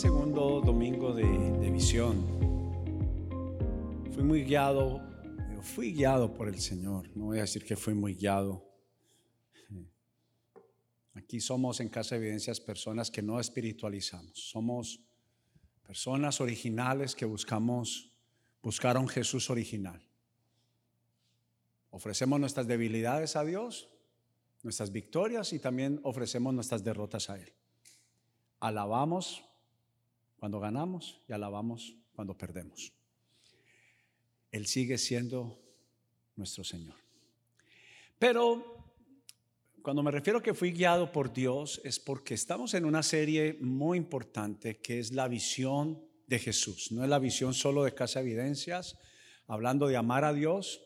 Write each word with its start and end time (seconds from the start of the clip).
segundo 0.00 0.62
domingo 0.62 1.12
de, 1.12 1.26
de 1.26 1.70
visión, 1.70 2.24
fui 4.14 4.22
muy 4.22 4.44
guiado, 4.44 4.98
fui 5.60 5.92
guiado 5.92 6.32
por 6.32 6.48
el 6.48 6.58
Señor. 6.58 7.14
No 7.14 7.26
voy 7.26 7.36
a 7.36 7.42
decir 7.42 7.66
que 7.66 7.76
fui 7.76 7.92
muy 7.92 8.14
guiado. 8.14 8.66
Aquí 11.12 11.38
somos 11.38 11.80
en 11.80 11.90
Casa 11.90 12.14
de 12.14 12.22
Evidencias 12.22 12.60
personas 12.60 13.10
que 13.10 13.20
no 13.20 13.38
espiritualizamos. 13.38 14.32
Somos 14.48 15.00
personas 15.82 16.40
originales 16.40 17.14
que 17.14 17.26
buscamos, 17.26 18.10
buscaron 18.62 19.06
Jesús 19.06 19.50
original. 19.50 20.02
Ofrecemos 21.90 22.40
nuestras 22.40 22.66
debilidades 22.66 23.36
a 23.36 23.44
Dios, 23.44 23.90
nuestras 24.62 24.92
victorias 24.92 25.52
y 25.52 25.58
también 25.58 26.00
ofrecemos 26.04 26.54
nuestras 26.54 26.82
derrotas 26.82 27.28
a 27.28 27.38
Él. 27.38 27.52
Alabamos 28.60 29.44
cuando 30.40 30.58
ganamos 30.58 31.20
y 31.28 31.34
alabamos 31.34 31.94
cuando 32.14 32.36
perdemos. 32.36 32.92
Él 34.50 34.66
sigue 34.66 34.96
siendo 34.96 35.62
nuestro 36.34 36.64
Señor. 36.64 36.94
Pero 38.18 38.78
cuando 39.82 40.02
me 40.02 40.10
refiero 40.10 40.42
que 40.42 40.54
fui 40.54 40.72
guiado 40.72 41.12
por 41.12 41.32
Dios 41.32 41.80
es 41.84 41.98
porque 42.00 42.34
estamos 42.34 42.72
en 42.72 42.86
una 42.86 43.02
serie 43.02 43.58
muy 43.60 43.98
importante 43.98 44.78
que 44.78 44.98
es 44.98 45.12
la 45.12 45.28
visión 45.28 46.02
de 46.26 46.38
Jesús. 46.38 46.90
No 46.90 47.04
es 47.04 47.10
la 47.10 47.18
visión 47.18 47.52
solo 47.52 47.84
de 47.84 47.94
Casa 47.94 48.20
Evidencias, 48.20 48.96
hablando 49.46 49.88
de 49.88 49.98
amar 49.98 50.24
a 50.24 50.32
Dios, 50.32 50.82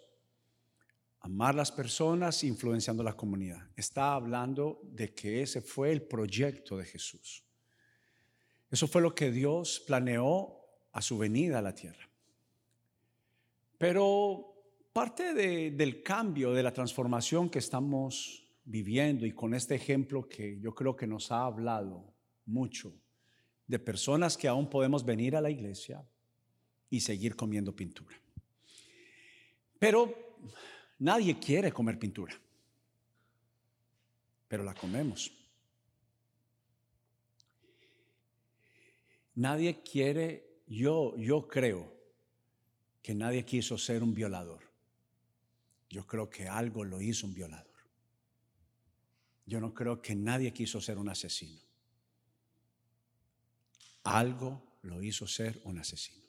amar 1.21 1.55
las 1.55 1.71
personas, 1.71 2.43
influenciando 2.43 3.05
la 3.05 3.17
comunidad. 3.17 3.69
Está 3.77 4.15
hablando 4.15 4.81
de 4.83 5.15
que 5.15 5.43
ese 5.43 5.61
fue 5.61 5.93
el 5.93 6.03
proyecto 6.03 6.77
de 6.77 6.87
Jesús. 6.87 7.45
Eso 8.75 8.89
fue 8.89 9.03
lo 9.03 9.15
que 9.15 9.31
Dios 9.31 9.85
planeó 9.87 10.59
a 10.91 11.01
su 11.01 11.17
venida 11.17 11.61
a 11.61 11.63
la 11.63 11.77
tierra. 11.77 12.09
Pero 13.79 14.53
parte 14.93 15.33
del 15.33 16.03
cambio, 16.03 16.53
de 16.53 16.65
la 16.65 16.73
transformación 16.73 17.49
que 17.49 17.61
estamos 17.61 18.45
viviendo 18.65 19.27
y 19.27 19.31
con 19.31 19.55
este 19.55 19.77
ejemplo 19.77 20.29
que 20.29 20.59
yo 20.59 20.75
creo 20.75 20.97
que 20.97 21.07
nos 21.07 21.31
ha 21.31 21.45
hablado 21.45 22.13
mucho 22.47 22.93
de 23.65 23.79
personas 23.79 24.37
que 24.37 24.49
aún 24.49 24.69
podemos 24.69 25.05
venir 25.05 25.37
a 25.37 25.41
la 25.41 25.51
iglesia 25.51 26.05
y 26.91 26.99
seguir 26.99 27.37
comiendo 27.37 27.77
pintura. 27.77 28.21
Pero 29.79 30.13
nadie 30.99 31.39
quiere 31.39 31.71
comer 31.71 31.97
pintura, 31.97 32.35
pero 34.49 34.65
la 34.65 34.75
comemos. 34.75 35.44
Nadie 39.37 39.83
quiere, 39.83 40.63
yo, 40.67 41.17
yo 41.17 41.49
creo 41.49 41.93
que 43.03 43.15
nadie 43.15 43.45
quiso 43.45 43.77
ser 43.77 44.03
un 44.03 44.15
violador. 44.15 44.63
Yo 45.91 46.07
creo 46.07 46.31
que 46.31 46.49
algo 46.49 46.85
lo 46.85 47.01
hizo 47.01 47.27
un 47.27 47.35
violador. 47.35 47.75
Yo 49.47 49.61
no 49.61 49.75
creo 49.75 50.01
que 50.01 50.15
nadie 50.15 50.53
quiso 50.53 50.81
ser 50.81 50.99
un 50.99 51.09
asesino. 51.09 51.61
Algo 54.05 54.63
lo 54.83 55.03
hizo 55.03 55.27
ser 55.27 55.61
un 55.65 55.79
asesino. 55.79 56.25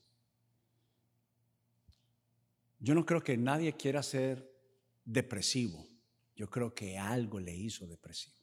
Yo 2.80 2.94
no 2.94 3.06
creo 3.06 3.24
que 3.24 3.38
nadie 3.38 3.74
quiera 3.74 4.04
ser 4.04 4.52
depresivo. 5.06 5.88
Yo 6.36 6.50
creo 6.50 6.74
que 6.74 6.98
algo 6.98 7.40
le 7.40 7.56
hizo 7.56 7.88
depresivo. 7.88 8.36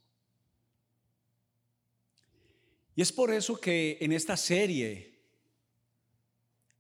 Y 2.95 3.03
es 3.03 3.13
por 3.13 3.33
eso 3.33 3.59
que 3.59 3.99
en 4.01 4.13
esta 4.13 4.37
serie 4.37 5.19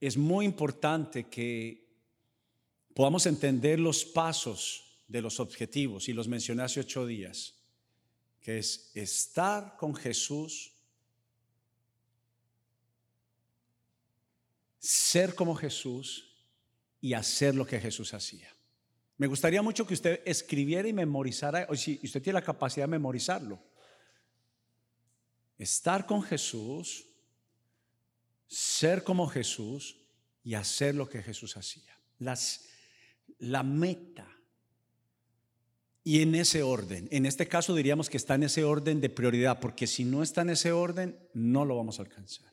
es 0.00 0.16
muy 0.16 0.44
importante 0.44 1.24
que 1.24 1.86
podamos 2.94 3.24
entender 3.26 3.78
los 3.80 4.04
pasos 4.04 4.84
de 5.08 5.22
los 5.22 5.40
objetivos, 5.40 6.08
y 6.08 6.12
los 6.12 6.28
mencioné 6.28 6.62
hace 6.62 6.80
ocho 6.80 7.06
días, 7.06 7.54
que 8.40 8.58
es 8.58 8.90
estar 8.94 9.76
con 9.76 9.94
Jesús, 9.94 10.72
ser 14.78 15.34
como 15.34 15.54
Jesús 15.54 16.34
y 17.00 17.12
hacer 17.12 17.54
lo 17.54 17.66
que 17.66 17.78
Jesús 17.78 18.14
hacía. 18.14 18.48
Me 19.18 19.26
gustaría 19.26 19.62
mucho 19.62 19.86
que 19.86 19.94
usted 19.94 20.20
escribiera 20.24 20.88
y 20.88 20.92
memorizara, 20.92 21.66
o 21.68 21.76
si 21.76 22.00
usted 22.02 22.22
tiene 22.22 22.40
la 22.40 22.44
capacidad 22.44 22.84
de 22.84 22.90
memorizarlo, 22.90 23.62
estar 25.62 26.06
con 26.06 26.22
Jesús, 26.22 27.06
ser 28.46 29.04
como 29.04 29.26
Jesús 29.28 29.96
y 30.44 30.54
hacer 30.54 30.94
lo 30.94 31.08
que 31.08 31.22
Jesús 31.22 31.56
hacía. 31.56 31.96
La 33.38 33.62
meta. 33.62 34.28
Y 36.04 36.20
en 36.22 36.34
ese 36.34 36.62
orden, 36.62 37.08
en 37.12 37.26
este 37.26 37.46
caso 37.46 37.74
diríamos 37.74 38.10
que 38.10 38.16
está 38.16 38.34
en 38.34 38.42
ese 38.42 38.64
orden 38.64 39.00
de 39.00 39.08
prioridad, 39.08 39.60
porque 39.60 39.86
si 39.86 40.04
no 40.04 40.22
está 40.22 40.42
en 40.42 40.50
ese 40.50 40.72
orden, 40.72 41.16
no 41.32 41.64
lo 41.64 41.76
vamos 41.76 41.98
a 41.98 42.02
alcanzar. 42.02 42.52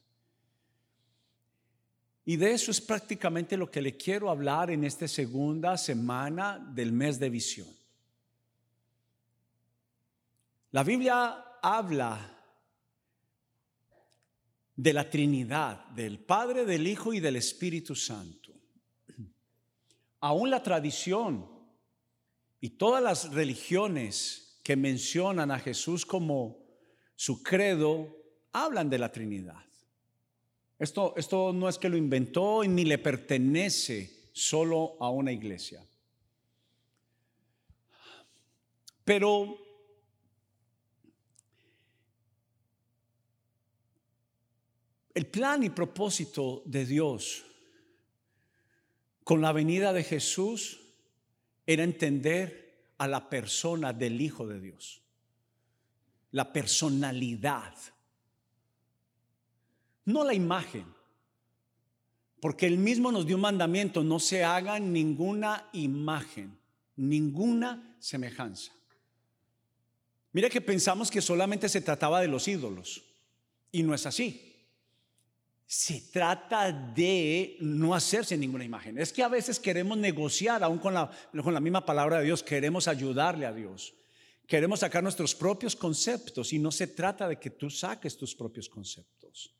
Y 2.26 2.38
de 2.38 2.52
eso 2.52 2.70
es 2.70 2.80
prácticamente 2.80 3.58
lo 3.58 3.72
que 3.72 3.82
le 3.82 3.98
quiero 3.98 4.30
hablar 4.30 4.70
en 4.70 4.84
esta 4.84 5.08
segunda 5.08 5.78
semana 5.78 6.60
del 6.60 6.92
mes 6.92 7.20
de 7.20 7.32
visión. 7.32 7.68
La 10.72 10.84
Biblia 10.84 11.44
habla 11.64 12.39
de 14.80 14.94
la 14.94 15.10
Trinidad, 15.10 15.88
del 15.88 16.20
Padre, 16.20 16.64
del 16.64 16.88
Hijo 16.88 17.14
y 17.14 17.20
del 17.20 17.36
Espíritu 17.36 17.96
Santo. 17.96 18.54
Aún 20.22 20.50
la 20.50 20.64
tradición 20.64 21.46
y 22.62 22.70
todas 22.70 23.04
las 23.04 23.34
religiones 23.34 24.58
que 24.64 24.78
mencionan 24.78 25.52
a 25.52 25.60
Jesús 25.60 26.06
como 26.06 26.60
su 27.18 27.44
credo 27.44 28.08
hablan 28.54 28.90
de 28.90 29.00
la 29.00 29.12
Trinidad. 29.12 29.62
Esto, 30.78 31.14
esto 31.18 31.52
no 31.52 31.68
es 31.68 31.78
que 31.78 31.90
lo 31.90 31.98
inventó 31.98 32.64
ni 32.64 32.86
le 32.86 33.00
pertenece 33.00 34.30
solo 34.32 34.96
a 35.02 35.10
una 35.10 35.34
iglesia. 35.34 35.86
Pero 39.04 39.58
El 45.20 45.28
plan 45.28 45.62
y 45.66 45.70
propósito 45.70 46.64
de 46.64 46.86
Dios 46.86 47.44
con 49.26 49.42
la 49.42 49.52
venida 49.52 49.92
de 49.92 50.06
Jesús 50.06 50.80
era 51.68 51.84
entender 51.84 52.94
a 52.98 53.06
la 53.06 53.30
persona 53.30 53.92
del 53.92 54.22
Hijo 54.22 54.48
de 54.48 54.62
Dios, 54.62 55.02
la 56.32 56.54
personalidad, 56.54 57.74
no 60.06 60.24
la 60.24 60.34
imagen, 60.34 60.86
porque 62.40 62.68
Él 62.68 62.78
mismo 62.78 63.12
nos 63.12 63.26
dio 63.28 63.36
un 63.36 63.42
mandamiento, 63.42 64.02
no 64.06 64.22
se 64.22 64.46
haga 64.46 64.80
ninguna 64.80 65.68
imagen, 65.74 66.58
ninguna 66.96 67.98
semejanza. 68.00 68.72
Mira 70.32 70.50
que 70.50 70.62
pensamos 70.62 71.12
que 71.12 71.20
solamente 71.20 71.68
se 71.68 71.82
trataba 71.82 72.22
de 72.22 72.30
los 72.30 72.48
ídolos, 72.48 73.04
y 73.70 73.84
no 73.84 73.94
es 73.94 74.06
así 74.06 74.49
se 75.72 76.02
trata 76.12 76.72
de 76.72 77.56
no 77.60 77.94
hacerse 77.94 78.36
ninguna 78.36 78.66
imagen. 78.66 78.98
Es 78.98 79.14
que 79.14 79.22
a 79.22 79.28
veces 79.28 79.60
queremos 79.60 80.00
negociar, 80.00 80.64
aún 80.64 80.80
con 80.80 80.96
la, 80.96 81.60
misma 81.60 81.86
palabra 81.86 82.18
de 82.18 82.26
Dios, 82.26 82.42
queremos 82.42 82.88
ayudarle 82.88 83.46
a 83.46 83.54
Dios. 83.54 83.94
Queremos 84.48 84.80
sacar 84.80 85.04
nuestros 85.04 85.36
propios 85.36 85.76
conceptos 85.76 86.54
y 86.54 86.58
no 86.58 86.72
se 86.72 86.88
trata 86.88 87.28
de 87.28 87.38
que 87.38 87.52
tú 87.52 87.70
saques 87.70 88.18
tus 88.18 88.34
propios 88.34 88.68
conceptos. 88.68 89.54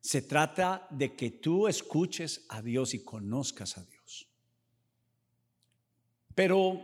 Se 0.00 0.22
trata 0.22 0.86
de 0.88 1.14
que 1.14 1.32
tú 1.32 1.68
escuches 1.68 2.46
a 2.48 2.62
Dios 2.62 2.94
y 2.94 3.04
conozcas 3.04 3.76
a 3.76 3.84
Dios. 3.84 4.26
Pero 6.34 6.82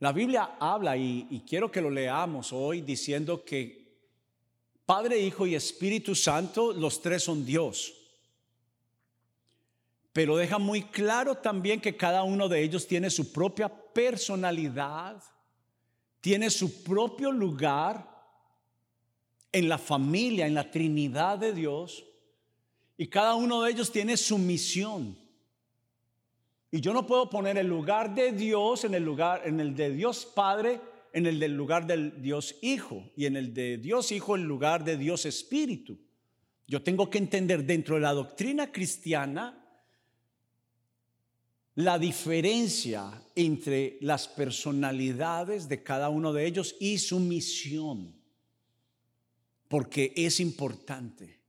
la 0.00 0.10
Biblia 0.10 0.56
habla, 0.58 0.96
y 0.96 1.44
quiero 1.48 1.70
que 1.70 1.80
lo 1.80 1.90
leamos 1.90 2.52
hoy, 2.52 2.80
diciendo 2.80 3.44
que 3.44 3.85
Padre, 4.86 5.18
Hijo 5.18 5.48
y 5.48 5.56
Espíritu 5.56 6.14
Santo, 6.14 6.72
los 6.72 7.02
tres 7.02 7.24
son 7.24 7.44
Dios. 7.44 7.92
Pero 10.12 10.36
deja 10.36 10.58
muy 10.58 10.82
claro 10.84 11.34
también 11.34 11.80
que 11.80 11.96
cada 11.96 12.22
uno 12.22 12.48
de 12.48 12.62
ellos 12.62 12.86
tiene 12.86 13.10
su 13.10 13.32
propia 13.32 13.68
personalidad, 13.68 15.22
tiene 16.20 16.48
su 16.50 16.84
propio 16.84 17.32
lugar 17.32 18.16
en 19.52 19.68
la 19.68 19.76
familia, 19.76 20.46
en 20.46 20.54
la 20.54 20.70
Trinidad 20.70 21.38
de 21.38 21.52
Dios, 21.52 22.04
y 22.96 23.08
cada 23.08 23.34
uno 23.34 23.62
de 23.62 23.72
ellos 23.72 23.90
tiene 23.90 24.16
su 24.16 24.38
misión. 24.38 25.18
Y 26.70 26.80
yo 26.80 26.92
no 26.92 27.06
puedo 27.06 27.28
poner 27.28 27.58
el 27.58 27.66
lugar 27.66 28.14
de 28.14 28.32
Dios 28.32 28.84
en 28.84 28.94
el 28.94 29.04
lugar 29.04 29.42
en 29.44 29.60
el 29.60 29.74
de 29.74 29.90
Dios 29.90 30.24
Padre 30.24 30.80
en 31.16 31.24
el 31.24 31.40
del 31.40 31.56
lugar 31.56 31.86
del 31.86 32.20
Dios 32.20 32.56
Hijo 32.60 33.10
y 33.16 33.24
en 33.24 33.36
el 33.36 33.54
de 33.54 33.78
Dios 33.78 34.12
Hijo 34.12 34.36
el 34.36 34.42
lugar 34.42 34.84
de 34.84 34.98
Dios 34.98 35.24
Espíritu. 35.24 35.98
Yo 36.66 36.82
tengo 36.82 37.08
que 37.08 37.16
entender 37.16 37.64
dentro 37.64 37.94
de 37.94 38.02
la 38.02 38.12
doctrina 38.12 38.70
cristiana 38.70 39.66
la 41.74 41.98
diferencia 41.98 43.22
entre 43.34 43.96
las 44.02 44.28
personalidades 44.28 45.70
de 45.70 45.82
cada 45.82 46.10
uno 46.10 46.34
de 46.34 46.44
ellos 46.44 46.76
y 46.80 46.98
su 46.98 47.18
misión, 47.18 48.14
porque 49.68 50.12
es 50.16 50.38
importante. 50.38 51.40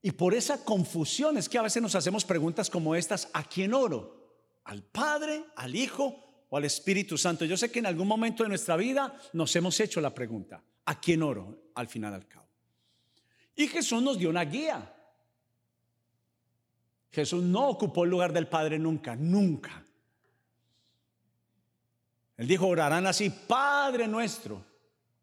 Y 0.00 0.12
por 0.12 0.32
esa 0.32 0.64
confusión 0.64 1.36
es 1.36 1.46
que 1.46 1.58
a 1.58 1.62
veces 1.62 1.82
nos 1.82 1.94
hacemos 1.94 2.24
preguntas 2.24 2.70
como 2.70 2.94
estas, 2.94 3.28
¿a 3.34 3.44
quién 3.44 3.74
oro? 3.74 4.34
¿Al 4.64 4.82
Padre, 4.82 5.44
al 5.56 5.76
Hijo 5.76 6.31
al 6.56 6.64
Espíritu 6.64 7.16
Santo? 7.16 7.44
Yo 7.44 7.56
sé 7.56 7.70
que 7.70 7.78
en 7.78 7.86
algún 7.86 8.06
momento 8.06 8.42
de 8.42 8.50
nuestra 8.50 8.76
vida 8.76 9.18
nos 9.32 9.54
hemos 9.56 9.78
hecho 9.80 10.00
la 10.00 10.14
pregunta, 10.14 10.62
¿a 10.84 11.00
quién 11.00 11.22
oro 11.22 11.70
al 11.74 11.88
final 11.88 12.14
al 12.14 12.28
cabo? 12.28 12.46
Y 13.56 13.68
Jesús 13.68 14.02
nos 14.02 14.18
dio 14.18 14.30
una 14.30 14.44
guía. 14.44 14.94
Jesús 17.10 17.42
no 17.42 17.68
ocupó 17.68 18.04
el 18.04 18.10
lugar 18.10 18.32
del 18.32 18.48
Padre 18.48 18.78
nunca, 18.78 19.14
nunca. 19.16 19.84
Él 22.36 22.46
dijo, 22.46 22.66
orarán 22.66 23.06
así, 23.06 23.30
Padre 23.30 24.08
nuestro. 24.08 24.64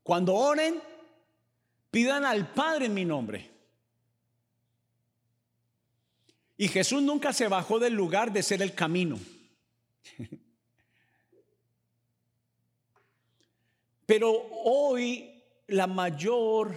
Cuando 0.04 0.36
oren, 0.36 0.82
pidan 1.92 2.26
al 2.26 2.54
Padre 2.54 2.86
en 2.86 2.94
mi 2.94 3.06
nombre. 3.06 3.50
Y 6.58 6.68
Jesús 6.68 7.02
nunca 7.02 7.34
se 7.34 7.48
bajó 7.48 7.80
del 7.80 7.94
lugar 7.94 8.32
de 8.32 8.44
ser 8.44 8.62
el 8.62 8.74
camino. 8.74 9.18
Pero 14.10 14.32
hoy 14.64 15.40
la 15.68 15.86
mayor, 15.86 16.76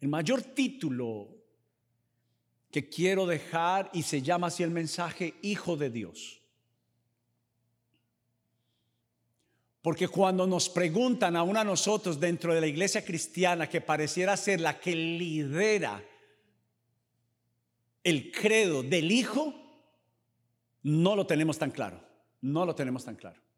el 0.00 0.08
mayor 0.08 0.40
título 0.40 1.28
que 2.70 2.88
quiero 2.88 3.26
dejar 3.26 3.90
y 3.92 4.02
se 4.02 4.22
llama 4.22 4.46
así 4.46 4.62
el 4.62 4.70
mensaje 4.70 5.34
Hijo 5.42 5.76
de 5.76 5.90
Dios. 5.90 6.40
Porque 9.82 10.08
cuando 10.08 10.46
nos 10.46 10.70
preguntan 10.70 11.36
a 11.36 11.42
uno 11.42 11.60
a 11.60 11.64
nosotros 11.64 12.18
dentro 12.18 12.54
de 12.54 12.62
la 12.62 12.66
iglesia 12.66 13.04
cristiana 13.04 13.68
que 13.68 13.82
pareciera 13.82 14.38
ser 14.38 14.62
la 14.62 14.80
que 14.80 14.96
lidera 14.96 16.02
el 18.02 18.32
credo 18.32 18.82
del 18.82 19.12
Hijo, 19.12 19.52
no 20.82 21.14
lo 21.14 21.26
tenemos 21.26 21.58
tan 21.58 21.70
claro. 21.70 22.02
No 22.40 22.64
lo 22.64 22.74
tenemos 22.74 23.04
tan 23.04 23.16
claro. 23.16 23.49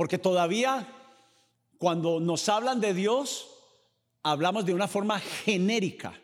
Porque 0.00 0.16
todavía 0.16 0.88
cuando 1.76 2.20
nos 2.20 2.48
hablan 2.48 2.80
de 2.80 2.94
Dios, 2.94 3.50
hablamos 4.22 4.64
de 4.64 4.72
una 4.72 4.88
forma 4.88 5.20
genérica. 5.20 6.18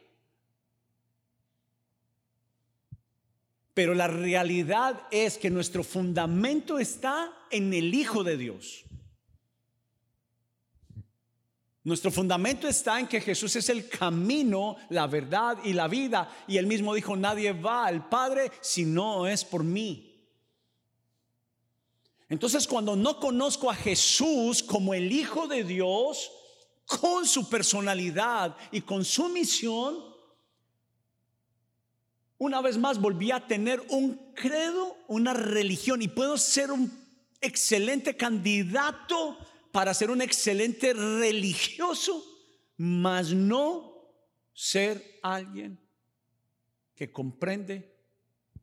Pero 3.75 3.93
la 3.93 4.07
realidad 4.07 5.07
es 5.11 5.37
que 5.37 5.51
nuestro 5.51 5.85
fundamento 5.85 6.79
está 6.79 7.31
en 7.51 7.75
el 7.75 7.93
Hijo 7.93 8.25
de 8.25 8.39
Dios. 8.39 8.87
Nuestro 11.85 12.11
fundamento 12.11 12.69
está 12.69 12.99
en 12.99 13.07
que 13.07 13.21
Jesús 13.21 13.57
es 13.57 13.69
el 13.69 13.91
camino, 13.91 14.77
la 14.89 15.07
verdad 15.07 15.59
y 15.65 15.75
la 15.75 15.87
vida. 15.87 16.35
Y 16.49 16.57
él 16.57 16.67
mismo 16.67 16.95
dijo, 16.95 17.15
nadie 17.15 17.53
va 17.53 17.85
al 17.85 18.09
Padre 18.09 18.51
si 18.63 18.87
no 18.87 19.27
es 19.27 19.45
por 19.45 19.65
mí. 19.65 20.06
Entonces 22.29 22.67
cuando 22.67 22.97
no 22.97 23.21
conozco 23.21 23.71
a 23.71 23.75
Jesús 23.75 24.63
como 24.63 24.95
el 24.95 25.13
Hijo 25.13 25.47
de 25.47 25.63
Dios, 25.63 26.31
con 26.85 27.27
su 27.27 27.49
personalidad 27.49 28.57
y 28.73 28.81
con 28.81 29.05
su 29.05 29.29
misión, 29.29 30.17
una 32.39 32.61
vez 32.61 32.77
más 32.79 33.01
volví 33.01 33.31
a 33.31 33.47
tener 33.47 33.83
un 33.89 34.33
credo, 34.35 34.97
una 35.09 35.33
religión 35.33 36.03
y 36.03 36.09
puedo 36.09 36.37
ser 36.37 36.71
un 36.71 36.93
excelente 37.41 38.17
candidato 38.17 39.39
para 39.73 39.95
ser 39.95 40.11
un 40.11 40.21
excelente 40.21 40.93
religioso, 40.93 42.25
mas 42.77 43.33
no 43.33 43.95
ser 44.53 45.19
alguien 45.23 45.79
que 46.95 47.13
comprende 47.13 47.95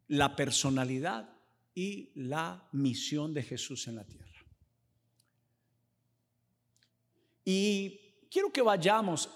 la 0.07 0.35
personalidad 0.35 1.32
y 1.75 2.11
la 2.15 2.67
misión 2.71 3.33
de 3.33 3.43
Jesús 3.43 3.87
en 3.87 3.95
la 3.95 4.03
tierra. 4.03 4.23
Y 7.45 7.99
quiero 8.29 8.51
que 8.51 8.61
vayamos 8.61 9.29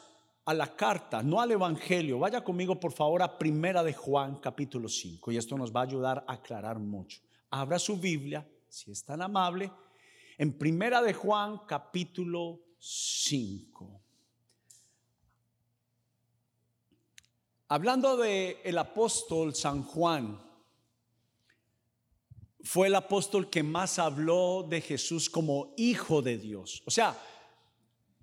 a 0.45 0.53
la 0.53 0.75
carta, 0.75 1.21
no 1.21 1.41
al 1.41 1.51
Evangelio. 1.51 2.19
Vaya 2.19 2.41
conmigo, 2.41 2.79
por 2.79 2.93
favor, 2.93 3.21
a 3.21 3.37
Primera 3.37 3.83
de 3.83 3.93
Juan, 3.93 4.37
capítulo 4.37 4.87
5. 4.87 5.31
Y 5.31 5.37
esto 5.37 5.57
nos 5.57 5.75
va 5.75 5.81
a 5.81 5.83
ayudar 5.83 6.23
a 6.25 6.33
aclarar 6.33 6.79
mucho. 6.79 7.19
Abra 7.49 7.77
su 7.79 7.97
Biblia, 7.97 8.47
si 8.69 8.91
es 8.91 9.03
tan 9.03 9.21
amable, 9.21 9.69
en 10.37 10.57
Primera 10.57 11.01
de 11.01 11.13
Juan 11.13 11.61
capítulo 11.67 12.61
5. 12.79 14.01
Hablando 17.69 18.15
de 18.15 18.61
el 18.63 18.77
apóstol 18.77 19.53
San 19.53 19.83
Juan, 19.83 20.46
fue 22.67 22.87
el 22.87 22.95
apóstol 22.95 23.49
que 23.49 23.63
más 23.63 23.97
habló 23.97 24.61
de 24.67 24.81
Jesús 24.81 25.29
como 25.29 25.73
hijo 25.77 26.21
de 26.21 26.37
Dios. 26.37 26.83
O 26.85 26.91
sea, 26.91 27.17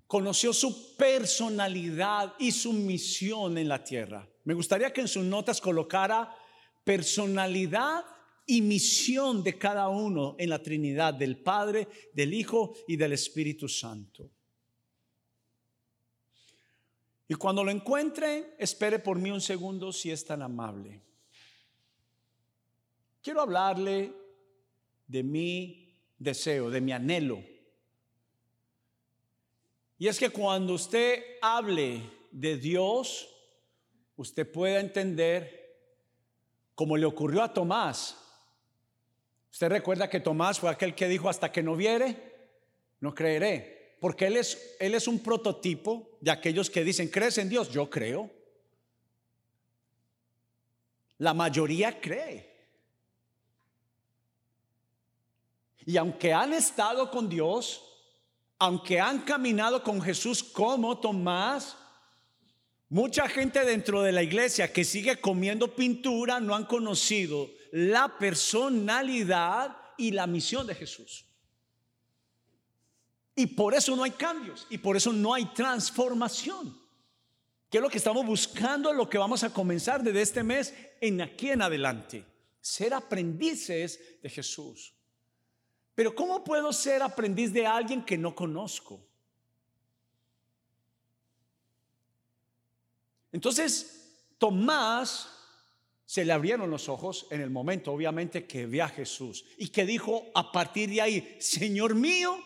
conoció 0.05 0.53
su 0.53 0.95
personalidad 0.95 2.35
y 2.37 2.51
su 2.51 2.71
misión 2.71 3.57
en 3.57 3.67
la 3.67 3.83
tierra. 3.83 4.29
Me 4.43 4.53
gustaría 4.53 4.93
que 4.93 5.01
en 5.01 5.07
sus 5.07 5.23
notas 5.23 5.59
colocara 5.59 6.31
personalidad 6.83 8.05
y 8.45 8.61
misión 8.61 9.43
de 9.43 9.57
cada 9.57 9.89
uno 9.89 10.35
en 10.37 10.51
la 10.51 10.61
Trinidad, 10.61 11.15
del 11.15 11.41
Padre, 11.41 11.87
del 12.13 12.31
Hijo 12.31 12.75
y 12.87 12.97
del 12.97 13.13
Espíritu 13.13 13.67
Santo. 13.67 14.29
Y 17.27 17.33
cuando 17.33 17.63
lo 17.63 17.71
encuentre, 17.71 18.55
espere 18.59 18.99
por 18.99 19.17
mí 19.17 19.31
un 19.31 19.41
segundo 19.41 19.91
si 19.91 20.11
es 20.11 20.23
tan 20.23 20.43
amable. 20.43 21.01
Quiero 23.23 23.41
hablarle 23.41 24.24
de 25.07 25.23
mi 25.23 25.97
deseo, 26.17 26.69
de 26.69 26.81
mi 26.81 26.91
anhelo. 26.91 27.43
Y 29.97 30.07
es 30.07 30.19
que 30.19 30.29
cuando 30.29 30.73
usted 30.73 31.23
hable 31.41 32.01
de 32.31 32.57
Dios, 32.57 33.29
usted 34.17 34.51
pueda 34.51 34.79
entender, 34.79 35.77
como 36.73 36.97
le 36.97 37.05
ocurrió 37.05 37.43
a 37.43 37.53
Tomás, 37.53 38.21
Usted 39.55 39.69
recuerda 39.69 40.09
que 40.09 40.19
Tomás 40.19 40.59
fue 40.59 40.69
aquel 40.69 40.93
que 40.93 41.07
dijo, 41.07 41.29
hasta 41.29 41.49
que 41.49 41.63
no 41.63 41.77
viere, 41.77 42.17
no 42.99 43.15
creeré. 43.15 43.95
Porque 44.01 44.27
él 44.27 44.35
es, 44.35 44.75
él 44.81 44.93
es 44.93 45.07
un 45.07 45.19
prototipo 45.19 46.17
de 46.19 46.29
aquellos 46.29 46.69
que 46.69 46.83
dicen, 46.83 47.07
¿crees 47.07 47.37
en 47.37 47.47
Dios? 47.47 47.69
Yo 47.69 47.89
creo. 47.89 48.29
La 51.19 51.33
mayoría 51.33 52.01
cree. 52.01 52.54
Y 55.85 55.97
aunque 55.97 56.33
han 56.33 56.53
estado 56.53 57.11
con 57.11 57.29
Dios, 57.29 57.83
aunque 58.57 58.99
han 58.99 59.19
caminado 59.19 59.83
con 59.83 60.01
Jesús 60.01 60.43
como 60.43 60.97
Tomás, 60.99 61.77
mucha 62.89 63.27
gente 63.29 63.63
dentro 63.63 64.01
de 64.01 64.11
la 64.11 64.23
iglesia 64.23 64.71
que 64.73 64.83
sigue 64.83 65.21
comiendo 65.21 65.75
pintura 65.75 66.39
no 66.39 66.55
han 66.55 66.65
conocido 66.65 67.49
la 67.71 68.17
personalidad 68.17 69.77
y 69.97 70.11
la 70.11 70.27
misión 70.27 70.65
de 70.65 70.75
Jesús. 70.75 71.25
Y 73.35 73.47
por 73.47 73.75
eso 73.75 73.95
no 73.95 74.03
hay 74.03 74.11
cambios 74.11 74.65
y 74.69 74.77
por 74.77 74.95
eso 74.95 75.11
no 75.11 75.33
hay 75.33 75.45
transformación. 75.45 76.79
Que 77.69 77.79
es 77.79 77.83
lo 77.83 77.89
que 77.89 77.97
estamos 77.97 78.25
buscando, 78.25 78.93
lo 78.93 79.09
que 79.09 79.17
vamos 79.17 79.43
a 79.43 79.51
comenzar 79.53 80.01
desde 80.01 80.21
este 80.21 80.43
mes 80.43 80.73
en 81.01 81.21
aquí 81.21 81.49
en 81.49 81.61
adelante. 81.61 82.23
Ser 82.61 82.93
aprendices 82.93 83.99
de 84.21 84.29
Jesús. 84.29 84.94
Pero 85.95 86.13
¿cómo 86.13 86.43
puedo 86.43 86.71
ser 86.73 87.01
aprendiz 87.01 87.53
de 87.53 87.65
alguien 87.65 88.03
que 88.03 88.17
no 88.17 88.35
conozco? 88.35 88.99
Entonces, 93.31 93.95
Tomás 94.37 95.29
se 96.05 96.23
le 96.23 96.33
abrieron 96.33 96.69
los 96.69 96.87
ojos 96.87 97.27
en 97.31 97.41
el 97.41 97.49
momento, 97.49 97.91
obviamente, 97.91 98.45
que 98.45 98.65
ve 98.65 98.81
a 98.81 98.89
Jesús 98.89 99.45
y 99.57 99.69
que 99.69 99.85
dijo 99.85 100.25
a 100.35 100.51
partir 100.51 100.89
de 100.89 101.01
ahí, 101.01 101.37
Señor 101.39 101.95
mío 101.95 102.37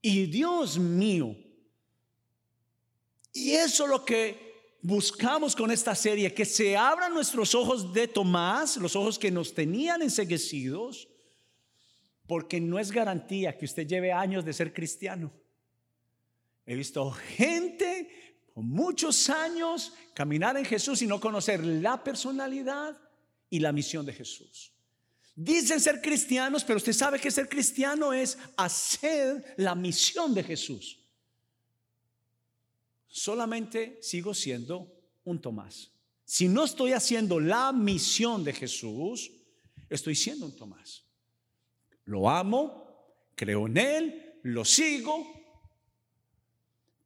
y 0.00 0.26
Dios 0.26 0.78
mío. 0.78 1.36
Y 3.32 3.52
eso 3.52 3.84
es 3.84 3.90
lo 3.90 4.04
que 4.04 4.78
buscamos 4.82 5.54
con 5.54 5.70
esta 5.70 5.94
serie, 5.94 6.34
que 6.34 6.44
se 6.44 6.76
abran 6.76 7.14
nuestros 7.14 7.54
ojos 7.54 7.92
de 7.92 8.08
Tomás, 8.08 8.76
los 8.76 8.96
ojos 8.96 9.18
que 9.18 9.30
nos 9.30 9.54
tenían 9.54 10.02
enseguecidos, 10.02 11.08
porque 12.32 12.62
no 12.62 12.78
es 12.78 12.90
garantía 12.90 13.58
que 13.58 13.66
usted 13.66 13.86
lleve 13.86 14.10
años 14.10 14.42
de 14.42 14.54
ser 14.54 14.72
cristiano. 14.72 15.30
He 16.64 16.74
visto 16.74 17.10
gente 17.10 18.40
con 18.54 18.66
muchos 18.70 19.28
años 19.28 19.92
caminar 20.14 20.56
en 20.56 20.64
Jesús 20.64 21.02
y 21.02 21.06
no 21.06 21.20
conocer 21.20 21.62
la 21.62 22.02
personalidad 22.02 22.98
y 23.50 23.58
la 23.58 23.70
misión 23.70 24.06
de 24.06 24.14
Jesús. 24.14 24.72
Dicen 25.36 25.78
ser 25.78 26.00
cristianos, 26.00 26.64
pero 26.64 26.78
usted 26.78 26.94
sabe 26.94 27.20
que 27.20 27.30
ser 27.30 27.50
cristiano 27.50 28.14
es 28.14 28.38
hacer 28.56 29.54
la 29.58 29.74
misión 29.74 30.32
de 30.32 30.42
Jesús. 30.42 31.00
Solamente 33.08 33.98
sigo 34.00 34.32
siendo 34.32 34.90
un 35.24 35.38
Tomás. 35.38 35.90
Si 36.24 36.48
no 36.48 36.64
estoy 36.64 36.94
haciendo 36.94 37.38
la 37.38 37.72
misión 37.72 38.42
de 38.42 38.54
Jesús, 38.54 39.30
estoy 39.90 40.14
siendo 40.14 40.46
un 40.46 40.56
Tomás. 40.56 41.11
Lo 42.06 42.28
amo, 42.28 43.32
creo 43.34 43.66
en 43.66 43.76
Él, 43.76 44.40
lo 44.42 44.64
sigo, 44.64 45.24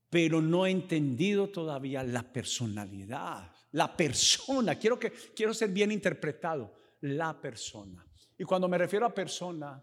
pero 0.09 0.41
no 0.41 0.67
he 0.67 0.71
entendido 0.71 1.49
todavía 1.49 2.03
la 2.03 2.23
personalidad, 2.23 3.53
la 3.73 3.97
persona. 3.97 4.77
Quiero, 4.77 4.99
que, 4.99 5.11
quiero 5.11 5.53
ser 5.53 5.71
bien 5.71 5.93
interpretado, 5.93 6.75
la 7.03 7.39
persona. 7.39 8.07
Y 8.39 8.45
cuando 8.45 8.69
me 8.69 8.79
refiero 8.79 9.07
a 9.07 9.15
persona, 9.15 9.83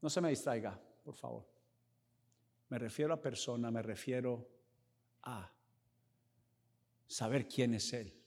no 0.00 0.10
se 0.10 0.20
me 0.20 0.30
distraiga, 0.30 0.78
por 1.04 1.14
favor. 1.14 1.46
Me 2.68 2.78
refiero 2.78 3.12
a 3.12 3.20
persona, 3.20 3.70
me 3.70 3.82
refiero 3.82 4.48
a 5.22 5.50
saber 7.06 7.48
quién 7.48 7.74
es 7.74 7.92
Él. 7.92 8.19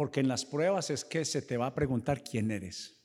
Porque 0.00 0.20
en 0.20 0.28
las 0.28 0.46
pruebas 0.46 0.88
es 0.88 1.04
que 1.04 1.26
se 1.26 1.42
te 1.42 1.58
va 1.58 1.66
a 1.66 1.74
preguntar 1.74 2.24
quién 2.24 2.50
eres. 2.50 2.96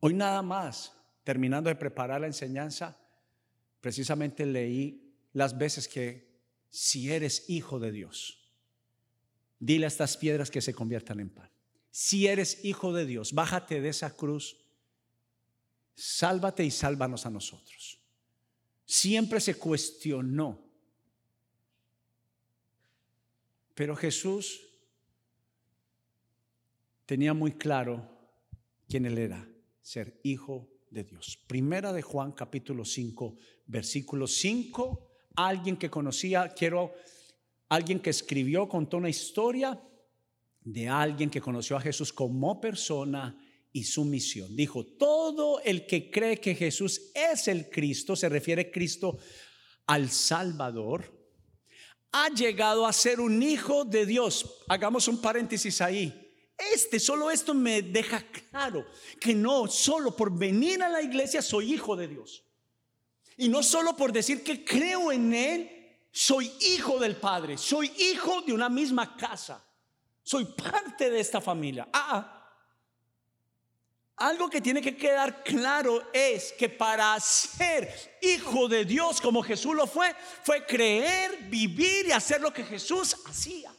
Hoy 0.00 0.14
nada 0.14 0.40
más, 0.40 0.94
terminando 1.24 1.68
de 1.68 1.76
preparar 1.76 2.22
la 2.22 2.26
enseñanza, 2.26 2.98
precisamente 3.82 4.46
leí 4.46 5.14
las 5.34 5.58
veces 5.58 5.86
que 5.86 6.40
si 6.70 7.12
eres 7.12 7.50
hijo 7.50 7.78
de 7.78 7.92
Dios, 7.92 8.50
dile 9.58 9.84
a 9.84 9.88
estas 9.88 10.16
piedras 10.16 10.50
que 10.50 10.62
se 10.62 10.72
conviertan 10.72 11.20
en 11.20 11.28
pan. 11.28 11.50
Si 11.90 12.26
eres 12.28 12.64
hijo 12.64 12.94
de 12.94 13.04
Dios, 13.04 13.34
bájate 13.34 13.82
de 13.82 13.90
esa 13.90 14.16
cruz, 14.16 14.56
sálvate 15.94 16.64
y 16.64 16.70
sálvanos 16.70 17.26
a 17.26 17.30
nosotros. 17.30 18.00
Siempre 18.86 19.38
se 19.38 19.56
cuestionó 19.56 20.66
Pero 23.78 23.94
Jesús 23.94 24.67
tenía 27.08 27.32
muy 27.32 27.52
claro 27.52 28.06
quién 28.86 29.06
él 29.06 29.16
era, 29.16 29.48
ser 29.80 30.20
hijo 30.24 30.68
de 30.90 31.04
Dios. 31.04 31.38
Primera 31.46 31.90
de 31.94 32.02
Juan 32.02 32.32
capítulo 32.32 32.84
5, 32.84 33.38
versículo 33.64 34.26
5, 34.26 35.08
alguien 35.34 35.78
que 35.78 35.88
conocía, 35.88 36.50
quiero, 36.50 36.92
alguien 37.70 38.00
que 38.00 38.10
escribió, 38.10 38.68
contó 38.68 38.98
una 38.98 39.08
historia 39.08 39.82
de 40.60 40.86
alguien 40.86 41.30
que 41.30 41.40
conoció 41.40 41.78
a 41.78 41.80
Jesús 41.80 42.12
como 42.12 42.60
persona 42.60 43.42
y 43.72 43.84
su 43.84 44.04
misión. 44.04 44.54
Dijo, 44.54 44.84
todo 44.84 45.62
el 45.62 45.86
que 45.86 46.10
cree 46.10 46.38
que 46.38 46.54
Jesús 46.54 47.10
es 47.14 47.48
el 47.48 47.70
Cristo, 47.70 48.16
se 48.16 48.28
refiere 48.28 48.70
Cristo 48.70 49.16
al 49.86 50.10
Salvador, 50.10 51.10
ha 52.12 52.28
llegado 52.28 52.86
a 52.86 52.92
ser 52.92 53.18
un 53.18 53.42
hijo 53.42 53.86
de 53.86 54.04
Dios. 54.04 54.62
Hagamos 54.68 55.08
un 55.08 55.22
paréntesis 55.22 55.80
ahí. 55.80 56.27
Este, 56.58 56.98
solo 56.98 57.30
esto 57.30 57.54
me 57.54 57.82
deja 57.82 58.20
claro 58.50 58.84
que 59.20 59.32
no 59.32 59.68
solo 59.68 60.16
por 60.16 60.36
venir 60.36 60.82
a 60.82 60.88
la 60.88 61.00
iglesia 61.00 61.40
soy 61.40 61.72
hijo 61.72 61.94
de 61.94 62.08
Dios. 62.08 62.44
Y 63.36 63.48
no 63.48 63.62
solo 63.62 63.96
por 63.96 64.12
decir 64.12 64.42
que 64.42 64.64
creo 64.64 65.12
en 65.12 65.32
Él, 65.32 65.70
soy 66.10 66.50
hijo 66.60 66.98
del 66.98 67.16
Padre, 67.16 67.56
soy 67.56 67.92
hijo 67.96 68.42
de 68.42 68.52
una 68.52 68.68
misma 68.68 69.16
casa, 69.16 69.64
soy 70.24 70.46
parte 70.46 71.08
de 71.08 71.20
esta 71.20 71.40
familia. 71.40 71.88
Ah, 71.92 72.38
algo 74.16 74.50
que 74.50 74.60
tiene 74.60 74.82
que 74.82 74.96
quedar 74.96 75.44
claro 75.44 76.10
es 76.12 76.52
que 76.52 76.68
para 76.68 77.18
ser 77.20 78.18
hijo 78.20 78.66
de 78.66 78.84
Dios 78.84 79.20
como 79.20 79.44
Jesús 79.44 79.76
lo 79.76 79.86
fue, 79.86 80.12
fue 80.42 80.66
creer, 80.66 81.44
vivir 81.44 82.06
y 82.06 82.10
hacer 82.10 82.40
lo 82.40 82.52
que 82.52 82.64
Jesús 82.64 83.16
hacía. 83.26 83.72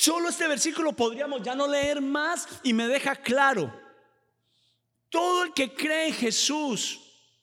Solo 0.00 0.28
este 0.28 0.46
versículo 0.46 0.92
podríamos 0.92 1.42
ya 1.42 1.56
no 1.56 1.66
leer 1.66 2.00
más 2.00 2.46
y 2.62 2.72
me 2.72 2.86
deja 2.86 3.16
claro. 3.16 3.72
Todo 5.08 5.42
el 5.42 5.52
que 5.52 5.74
cree 5.74 6.06
en 6.06 6.14
Jesús, 6.14 7.00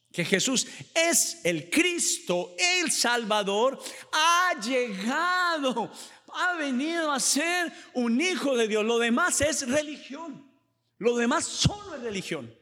que 0.09 0.23
Jesús 0.23 0.65
es 0.93 1.41
el 1.43 1.69
Cristo, 1.69 2.55
el 2.57 2.93
Salvador, 2.93 3.77
ha 4.13 4.53
llegado 4.61 5.91
ha 6.37 6.53
venido 6.53 7.11
a 7.11 7.19
ser 7.19 7.71
un 7.93 8.19
hijo 8.19 8.55
de 8.55 8.67
Dios. 8.67 8.85
Lo 8.85 8.99
demás 8.99 9.41
es 9.41 9.69
religión. 9.69 10.49
Lo 10.97 11.15
demás 11.17 11.45
solo 11.45 11.95
es 11.95 12.01
religión. 12.01 12.53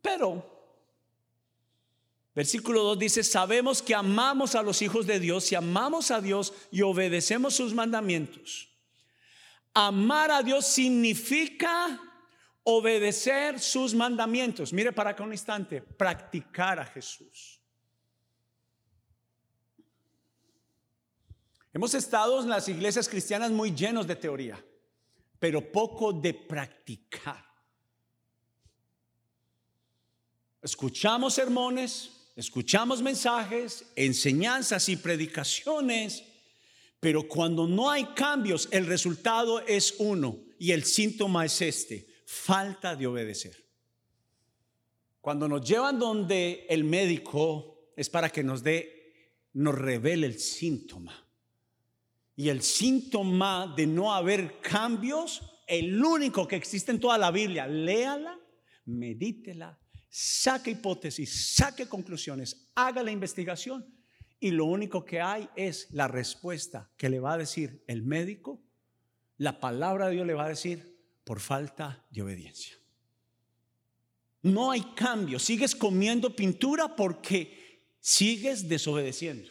Pero, 0.00 0.59
versículo 2.34 2.82
2 2.82 2.98
dice, 2.98 3.22
sabemos 3.22 3.82
que 3.82 3.94
amamos 3.94 4.54
a 4.54 4.62
los 4.62 4.82
hijos 4.82 5.06
de 5.06 5.18
Dios 5.20 5.50
y 5.52 5.54
amamos 5.54 6.10
a 6.10 6.20
Dios 6.20 6.52
y 6.70 6.82
obedecemos 6.82 7.54
sus 7.54 7.74
mandamientos. 7.74 8.68
Amar 9.74 10.30
a 10.30 10.42
Dios 10.42 10.66
significa 10.66 12.00
obedecer 12.62 13.60
sus 13.60 13.94
mandamientos. 13.94 14.72
Mire 14.72 14.92
para 14.92 15.10
acá 15.10 15.22
un 15.22 15.32
instante, 15.32 15.80
practicar 15.80 16.78
a 16.78 16.86
Jesús. 16.86 17.60
Hemos 21.72 21.94
estado 21.94 22.42
en 22.42 22.48
las 22.48 22.68
iglesias 22.68 23.08
cristianas 23.08 23.50
muy 23.50 23.72
llenos 23.72 24.06
de 24.06 24.16
teoría, 24.16 24.64
pero 25.38 25.70
poco 25.70 26.12
de 26.12 26.34
practicar. 26.34 27.44
Escuchamos 30.62 31.34
sermones, 31.34 32.19
escuchamos 32.40 33.02
mensajes, 33.02 33.84
enseñanzas 33.96 34.88
y 34.88 34.96
predicaciones, 34.96 36.24
pero 36.98 37.28
cuando 37.28 37.68
no 37.68 37.90
hay 37.90 38.04
cambios, 38.14 38.66
el 38.72 38.86
resultado 38.86 39.60
es 39.60 39.96
uno 39.98 40.38
y 40.58 40.72
el 40.72 40.84
síntoma 40.84 41.44
es 41.44 41.60
este, 41.60 42.06
falta 42.24 42.96
de 42.96 43.06
obedecer. 43.06 43.62
Cuando 45.20 45.48
nos 45.48 45.68
llevan 45.68 45.98
donde 45.98 46.66
el 46.70 46.84
médico 46.84 47.92
es 47.94 48.08
para 48.08 48.30
que 48.30 48.42
nos 48.42 48.62
dé, 48.62 49.42
nos 49.52 49.74
revele 49.74 50.26
el 50.26 50.38
síntoma. 50.38 51.26
Y 52.36 52.48
el 52.48 52.62
síntoma 52.62 53.74
de 53.76 53.86
no 53.86 54.14
haber 54.14 54.62
cambios, 54.62 55.42
el 55.66 56.02
único 56.02 56.48
que 56.48 56.56
existe 56.56 56.90
en 56.90 57.00
toda 57.00 57.18
la 57.18 57.30
Biblia, 57.30 57.66
léala, 57.66 58.40
medítela, 58.86 59.79
saque 60.10 60.72
hipótesis, 60.72 61.54
saque 61.54 61.88
conclusiones, 61.88 62.68
haga 62.74 63.02
la 63.02 63.12
investigación. 63.12 63.86
Y 64.40 64.50
lo 64.50 64.64
único 64.64 65.04
que 65.04 65.20
hay 65.20 65.48
es 65.54 65.88
la 65.92 66.08
respuesta 66.08 66.90
que 66.96 67.08
le 67.08 67.20
va 67.20 67.34
a 67.34 67.38
decir 67.38 67.84
el 67.86 68.02
médico, 68.02 68.60
la 69.36 69.60
palabra 69.60 70.06
de 70.06 70.14
Dios 70.14 70.26
le 70.26 70.34
va 70.34 70.46
a 70.46 70.48
decir 70.48 70.98
por 71.24 71.40
falta 71.40 72.04
de 72.10 72.22
obediencia. 72.22 72.76
No 74.42 74.70
hay 74.70 74.80
cambio, 74.94 75.38
sigues 75.38 75.76
comiendo 75.76 76.34
pintura 76.34 76.96
porque 76.96 77.84
sigues 78.00 78.68
desobedeciendo. 78.68 79.50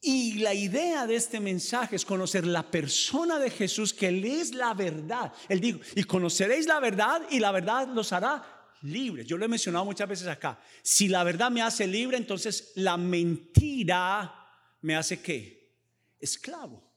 Y 0.00 0.34
la 0.34 0.54
idea 0.54 1.08
de 1.08 1.16
este 1.16 1.40
mensaje 1.40 1.96
es 1.96 2.04
conocer 2.04 2.46
la 2.46 2.70
persona 2.70 3.40
de 3.40 3.50
Jesús, 3.50 3.92
que 3.92 4.06
Él 4.06 4.24
es 4.24 4.54
la 4.54 4.72
verdad. 4.72 5.32
Él 5.48 5.60
dijo, 5.60 5.80
y 5.96 6.04
conoceréis 6.04 6.66
la 6.66 6.78
verdad 6.78 7.22
y 7.30 7.40
la 7.40 7.50
verdad 7.50 7.88
los 7.88 8.12
hará 8.12 8.57
libres. 8.82 9.26
Yo 9.26 9.36
lo 9.36 9.44
he 9.44 9.48
mencionado 9.48 9.84
muchas 9.84 10.08
veces 10.08 10.26
acá. 10.26 10.60
Si 10.82 11.08
la 11.08 11.24
verdad 11.24 11.50
me 11.50 11.62
hace 11.62 11.86
libre, 11.86 12.16
entonces 12.16 12.72
la 12.76 12.96
mentira 12.96 14.34
me 14.82 14.96
hace 14.96 15.20
qué? 15.20 15.76
Esclavo. 16.20 16.88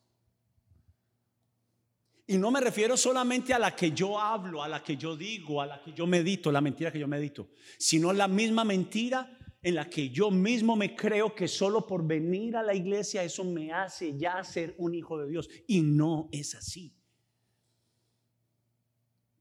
Y 2.28 2.38
no 2.38 2.50
me 2.50 2.62
refiero 2.62 2.96
solamente 2.96 3.54
a 3.54 3.60
la 3.60 3.76
que 3.76 3.92
yo 3.92 4.18
hablo, 4.20 4.64
a 4.64 4.70
la 4.70 4.82
que 4.82 4.96
yo 4.96 5.18
digo, 5.18 5.62
a 5.62 5.66
la 5.66 5.82
que 5.82 5.92
yo 5.92 6.08
medito, 6.08 6.52
la 6.52 6.62
mentira 6.62 6.92
que 6.92 7.00
yo 7.00 7.08
medito, 7.08 7.50
sino 7.78 8.14
la 8.14 8.28
misma 8.28 8.64
mentira 8.64 9.38
en 9.62 9.76
la 9.76 9.90
que 9.90 10.10
yo 10.10 10.32
mismo 10.32 10.76
me 10.76 10.96
creo 10.96 11.36
que 11.36 11.48
solo 11.48 11.86
por 11.86 12.06
venir 12.06 12.56
a 12.56 12.64
la 12.64 12.74
iglesia 12.74 13.24
eso 13.24 13.44
me 13.44 13.72
hace 13.72 14.18
ya 14.18 14.44
ser 14.44 14.76
un 14.78 14.96
hijo 14.96 15.20
de 15.20 15.30
Dios. 15.30 15.50
Y 15.68 15.82
no 15.82 16.30
es 16.32 16.56
así. 16.56 16.96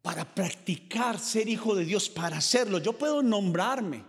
Para 0.03 0.25
practicar 0.25 1.19
ser 1.19 1.49
hijo 1.49 1.75
de 1.75 1.85
Dios, 1.85 2.09
para 2.09 2.39
hacerlo, 2.39 2.79
yo 2.79 2.93
puedo 2.95 3.23
nombrarme. 3.23 4.05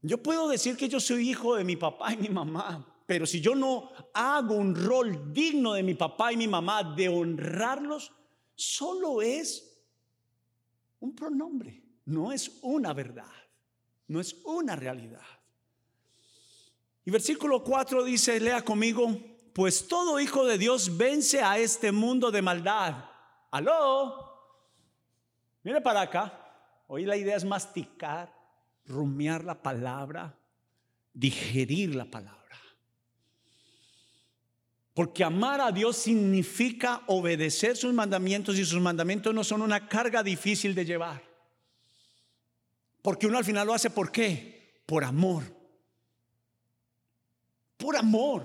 Yo 0.00 0.22
puedo 0.22 0.48
decir 0.48 0.76
que 0.76 0.88
yo 0.88 1.00
soy 1.00 1.30
hijo 1.30 1.56
de 1.56 1.64
mi 1.64 1.76
papá 1.76 2.12
y 2.12 2.16
mi 2.16 2.28
mamá, 2.28 2.86
pero 3.06 3.26
si 3.26 3.40
yo 3.40 3.54
no 3.54 3.90
hago 4.12 4.54
un 4.54 4.74
rol 4.74 5.32
digno 5.32 5.74
de 5.74 5.82
mi 5.82 5.94
papá 5.94 6.32
y 6.32 6.36
mi 6.36 6.48
mamá 6.48 6.94
de 6.94 7.08
honrarlos, 7.08 8.12
solo 8.54 9.20
es 9.22 9.74
un 11.00 11.14
pronombre, 11.14 11.82
no 12.06 12.32
es 12.32 12.58
una 12.62 12.92
verdad, 12.92 13.32
no 14.08 14.20
es 14.20 14.36
una 14.44 14.76
realidad. 14.76 15.24
Y 17.04 17.10
versículo 17.10 17.62
4 17.62 18.04
dice, 18.04 18.40
lea 18.40 18.64
conmigo, 18.64 19.14
pues 19.52 19.86
todo 19.86 20.18
hijo 20.18 20.46
de 20.46 20.56
Dios 20.56 20.96
vence 20.96 21.42
a 21.42 21.58
este 21.58 21.92
mundo 21.92 22.30
de 22.30 22.40
maldad. 22.40 23.04
Aló, 23.50 24.23
mire 25.64 25.80
para 25.80 26.02
acá. 26.02 26.40
Hoy 26.86 27.04
la 27.04 27.16
idea 27.16 27.36
es 27.36 27.44
masticar, 27.44 28.32
rumiar 28.86 29.42
la 29.42 29.60
palabra, 29.60 30.38
digerir 31.12 31.96
la 31.96 32.04
palabra. 32.04 32.40
Porque 34.94 35.24
amar 35.24 35.60
a 35.60 35.72
Dios 35.72 35.96
significa 35.96 37.02
obedecer 37.08 37.76
sus 37.76 37.92
mandamientos 37.92 38.56
y 38.56 38.64
sus 38.64 38.80
mandamientos 38.80 39.34
no 39.34 39.42
son 39.42 39.62
una 39.62 39.88
carga 39.88 40.22
difícil 40.22 40.76
de 40.76 40.84
llevar. 40.84 41.20
Porque 43.02 43.26
uno 43.26 43.38
al 43.38 43.44
final 43.44 43.66
lo 43.66 43.74
hace 43.74 43.90
por 43.90 44.12
qué? 44.12 44.82
Por 44.86 45.02
amor 45.02 45.42
por 47.84 47.96
amor. 47.96 48.42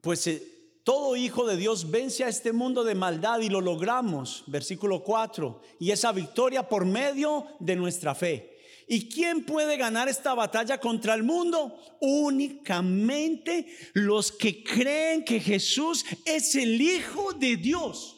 Pues 0.00 0.26
eh, 0.28 0.51
todo 0.84 1.16
hijo 1.16 1.46
de 1.46 1.56
Dios 1.56 1.90
vence 1.90 2.24
a 2.24 2.28
este 2.28 2.52
mundo 2.52 2.82
de 2.84 2.94
maldad 2.94 3.40
y 3.40 3.48
lo 3.48 3.60
logramos, 3.60 4.44
versículo 4.46 5.02
4, 5.02 5.60
y 5.78 5.90
esa 5.90 6.12
victoria 6.12 6.68
por 6.68 6.84
medio 6.84 7.46
de 7.60 7.76
nuestra 7.76 8.14
fe. 8.14 8.52
¿Y 8.88 9.08
quién 9.08 9.44
puede 9.44 9.76
ganar 9.76 10.08
esta 10.08 10.34
batalla 10.34 10.78
contra 10.78 11.14
el 11.14 11.22
mundo? 11.22 11.78
Únicamente 12.00 13.66
los 13.94 14.32
que 14.32 14.62
creen 14.62 15.24
que 15.24 15.40
Jesús 15.40 16.04
es 16.24 16.54
el 16.56 16.80
Hijo 16.80 17.32
de 17.32 17.56
Dios. 17.56 18.16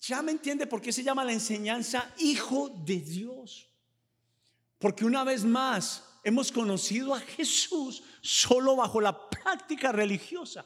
¿Ya 0.00 0.22
me 0.22 0.32
entiende 0.32 0.66
por 0.66 0.80
qué 0.80 0.92
se 0.92 1.02
llama 1.02 1.24
la 1.24 1.32
enseñanza 1.32 2.12
Hijo 2.18 2.68
de 2.68 3.00
Dios? 3.00 3.68
Porque 4.78 5.04
una 5.04 5.24
vez 5.24 5.44
más 5.44 6.04
hemos 6.22 6.52
conocido 6.52 7.14
a 7.14 7.20
Jesús 7.20 8.02
solo 8.20 8.76
bajo 8.76 9.00
la 9.00 9.28
práctica 9.28 9.90
religiosa, 9.90 10.64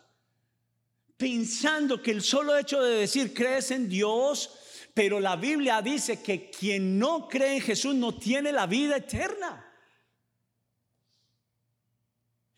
pensando 1.22 2.02
que 2.02 2.10
el 2.10 2.20
solo 2.20 2.58
hecho 2.58 2.82
de 2.82 2.96
decir 2.96 3.32
crees 3.32 3.70
en 3.70 3.88
Dios, 3.88 4.50
pero 4.92 5.20
la 5.20 5.36
Biblia 5.36 5.80
dice 5.80 6.20
que 6.20 6.50
quien 6.50 6.98
no 6.98 7.28
cree 7.28 7.54
en 7.54 7.60
Jesús 7.60 7.94
no 7.94 8.18
tiene 8.18 8.50
la 8.50 8.66
vida 8.66 8.96
eterna. 8.96 9.64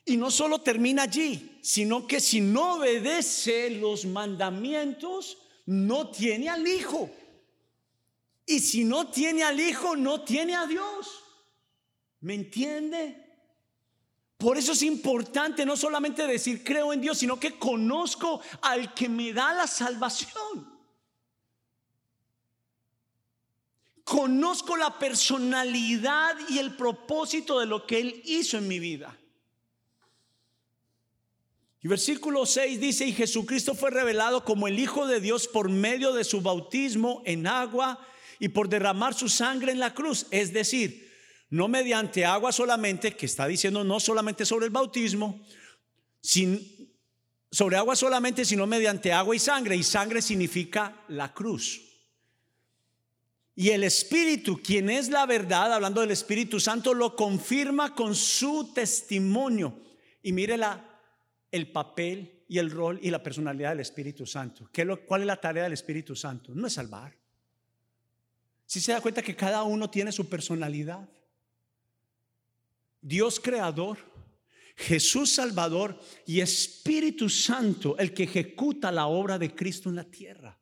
Y 0.06 0.16
no 0.16 0.30
solo 0.30 0.62
termina 0.62 1.02
allí, 1.02 1.58
sino 1.60 2.06
que 2.06 2.20
si 2.20 2.40
no 2.40 2.76
obedece 2.76 3.68
los 3.68 4.06
mandamientos, 4.06 5.36
no 5.66 6.08
tiene 6.08 6.48
al 6.48 6.66
Hijo. 6.66 7.10
Y 8.46 8.60
si 8.60 8.84
no 8.84 9.08
tiene 9.08 9.42
al 9.42 9.60
Hijo, 9.60 9.94
no 9.94 10.24
tiene 10.24 10.56
a 10.56 10.66
Dios. 10.66 11.22
¿Me 12.20 12.32
entiende? 12.32 13.23
Por 14.44 14.58
eso 14.58 14.72
es 14.72 14.82
importante 14.82 15.64
no 15.64 15.74
solamente 15.74 16.26
decir 16.26 16.62
creo 16.62 16.92
en 16.92 17.00
Dios, 17.00 17.16
sino 17.16 17.40
que 17.40 17.58
conozco 17.58 18.42
al 18.60 18.92
que 18.92 19.08
me 19.08 19.32
da 19.32 19.54
la 19.54 19.66
salvación. 19.66 20.70
Conozco 24.04 24.76
la 24.76 24.98
personalidad 24.98 26.36
y 26.50 26.58
el 26.58 26.76
propósito 26.76 27.58
de 27.58 27.64
lo 27.64 27.86
que 27.86 27.98
Él 28.00 28.20
hizo 28.26 28.58
en 28.58 28.68
mi 28.68 28.78
vida. 28.78 29.18
Y 31.80 31.88
versículo 31.88 32.44
6 32.44 32.78
dice, 32.78 33.06
y 33.06 33.14
Jesucristo 33.14 33.74
fue 33.74 33.90
revelado 33.90 34.44
como 34.44 34.68
el 34.68 34.78
Hijo 34.78 35.06
de 35.06 35.20
Dios 35.20 35.48
por 35.48 35.70
medio 35.70 36.12
de 36.12 36.22
su 36.22 36.42
bautismo 36.42 37.22
en 37.24 37.46
agua 37.46 38.06
y 38.38 38.50
por 38.50 38.68
derramar 38.68 39.14
su 39.14 39.30
sangre 39.30 39.72
en 39.72 39.78
la 39.78 39.94
cruz. 39.94 40.26
Es 40.30 40.52
decir, 40.52 41.03
no 41.54 41.68
mediante 41.68 42.24
agua 42.24 42.50
solamente, 42.50 43.14
que 43.14 43.26
está 43.26 43.46
diciendo 43.46 43.84
no 43.84 44.00
solamente 44.00 44.44
sobre 44.44 44.66
el 44.66 44.72
bautismo, 44.72 45.40
sin, 46.20 46.92
sobre 47.48 47.76
agua 47.76 47.94
solamente, 47.94 48.44
sino 48.44 48.66
mediante 48.66 49.12
agua 49.12 49.36
y 49.36 49.38
sangre. 49.38 49.76
Y 49.76 49.84
sangre 49.84 50.20
significa 50.20 51.04
la 51.06 51.32
cruz. 51.32 51.80
Y 53.54 53.70
el 53.70 53.84
Espíritu, 53.84 54.60
quien 54.60 54.90
es 54.90 55.10
la 55.10 55.26
verdad, 55.26 55.72
hablando 55.72 56.00
del 56.00 56.10
Espíritu 56.10 56.58
Santo, 56.58 56.92
lo 56.92 57.14
confirma 57.14 57.94
con 57.94 58.16
su 58.16 58.72
testimonio. 58.74 59.80
Y 60.24 60.32
mire 60.32 60.58
el 61.52 61.70
papel 61.70 62.42
y 62.48 62.58
el 62.58 62.68
rol 62.68 62.98
y 63.00 63.10
la 63.10 63.22
personalidad 63.22 63.70
del 63.70 63.80
Espíritu 63.80 64.26
Santo. 64.26 64.68
¿Qué 64.72 64.84
¿Cuál 65.06 65.20
es 65.20 65.26
la 65.28 65.40
tarea 65.40 65.62
del 65.62 65.72
Espíritu 65.72 66.16
Santo? 66.16 66.50
No 66.52 66.66
es 66.66 66.72
salvar. 66.72 67.16
Si 68.66 68.80
se 68.80 68.90
da 68.90 69.00
cuenta 69.00 69.22
que 69.22 69.36
cada 69.36 69.62
uno 69.62 69.88
tiene 69.88 70.10
su 70.10 70.28
personalidad. 70.28 71.08
Dios 73.04 73.38
creador, 73.38 73.98
Jesús 74.74 75.30
Salvador 75.34 76.00
y 76.26 76.40
Espíritu 76.40 77.28
Santo, 77.28 77.98
el 77.98 78.14
que 78.14 78.22
ejecuta 78.22 78.90
la 78.90 79.06
obra 79.08 79.38
de 79.38 79.54
Cristo 79.54 79.90
en 79.90 79.96
la 79.96 80.04
tierra. 80.04 80.58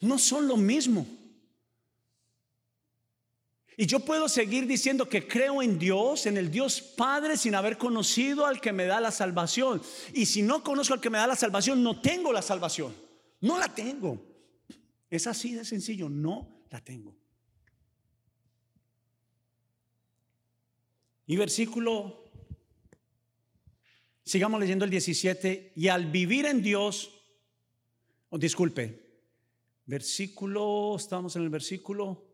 No 0.00 0.18
son 0.18 0.48
lo 0.48 0.56
mismo. 0.56 1.06
Y 3.76 3.84
yo 3.86 4.00
puedo 4.00 4.30
seguir 4.30 4.66
diciendo 4.66 5.10
que 5.10 5.28
creo 5.28 5.62
en 5.62 5.78
Dios, 5.78 6.24
en 6.24 6.38
el 6.38 6.50
Dios 6.50 6.80
Padre, 6.80 7.36
sin 7.36 7.54
haber 7.54 7.76
conocido 7.76 8.46
al 8.46 8.62
que 8.62 8.72
me 8.72 8.86
da 8.86 8.98
la 8.98 9.10
salvación. 9.10 9.82
Y 10.14 10.24
si 10.24 10.40
no 10.40 10.64
conozco 10.64 10.94
al 10.94 11.02
que 11.02 11.10
me 11.10 11.18
da 11.18 11.26
la 11.26 11.36
salvación, 11.36 11.82
no 11.82 12.00
tengo 12.00 12.32
la 12.32 12.40
salvación. 12.40 12.94
No 13.42 13.58
la 13.58 13.68
tengo. 13.74 14.22
Es 15.10 15.26
así 15.26 15.52
de 15.52 15.66
sencillo, 15.66 16.08
no 16.08 16.64
la 16.70 16.82
tengo. 16.82 17.19
Y 21.30 21.36
versículo, 21.36 22.24
sigamos 24.24 24.58
leyendo 24.58 24.84
el 24.84 24.90
17, 24.90 25.74
y 25.76 25.86
al 25.86 26.10
vivir 26.10 26.44
en 26.44 26.60
Dios, 26.60 27.22
oh, 28.30 28.36
disculpe, 28.36 29.22
versículo, 29.86 30.96
estamos 30.96 31.36
en 31.36 31.42
el 31.42 31.48
versículo, 31.48 32.26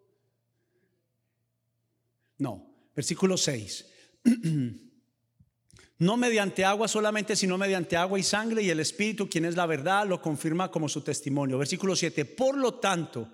no, 2.38 2.74
versículo 2.94 3.36
6. 3.36 3.86
no 5.98 6.16
mediante 6.16 6.64
agua 6.64 6.88
solamente, 6.88 7.36
sino 7.36 7.58
mediante 7.58 7.98
agua 7.98 8.18
y 8.18 8.22
sangre, 8.22 8.62
y 8.62 8.70
el 8.70 8.80
Espíritu, 8.80 9.28
quien 9.28 9.44
es 9.44 9.56
la 9.56 9.66
verdad, 9.66 10.06
lo 10.06 10.22
confirma 10.22 10.70
como 10.70 10.88
su 10.88 11.02
testimonio. 11.02 11.58
Versículo 11.58 11.94
7, 11.94 12.24
por 12.24 12.56
lo 12.56 12.76
tanto, 12.76 13.30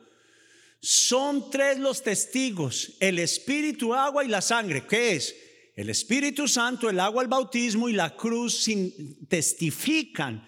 son 0.80 1.52
tres 1.52 1.78
los 1.78 2.02
testigos, 2.02 2.94
el 2.98 3.20
Espíritu, 3.20 3.94
agua 3.94 4.24
y 4.24 4.28
la 4.28 4.40
sangre. 4.40 4.84
¿Qué 4.88 5.12
es? 5.12 5.36
El 5.74 5.90
Espíritu 5.90 6.46
Santo, 6.48 6.90
el 6.90 7.00
agua, 7.00 7.22
el 7.22 7.28
bautismo 7.28 7.88
y 7.88 7.92
la 7.92 8.14
cruz 8.14 8.68
testifican 9.28 10.46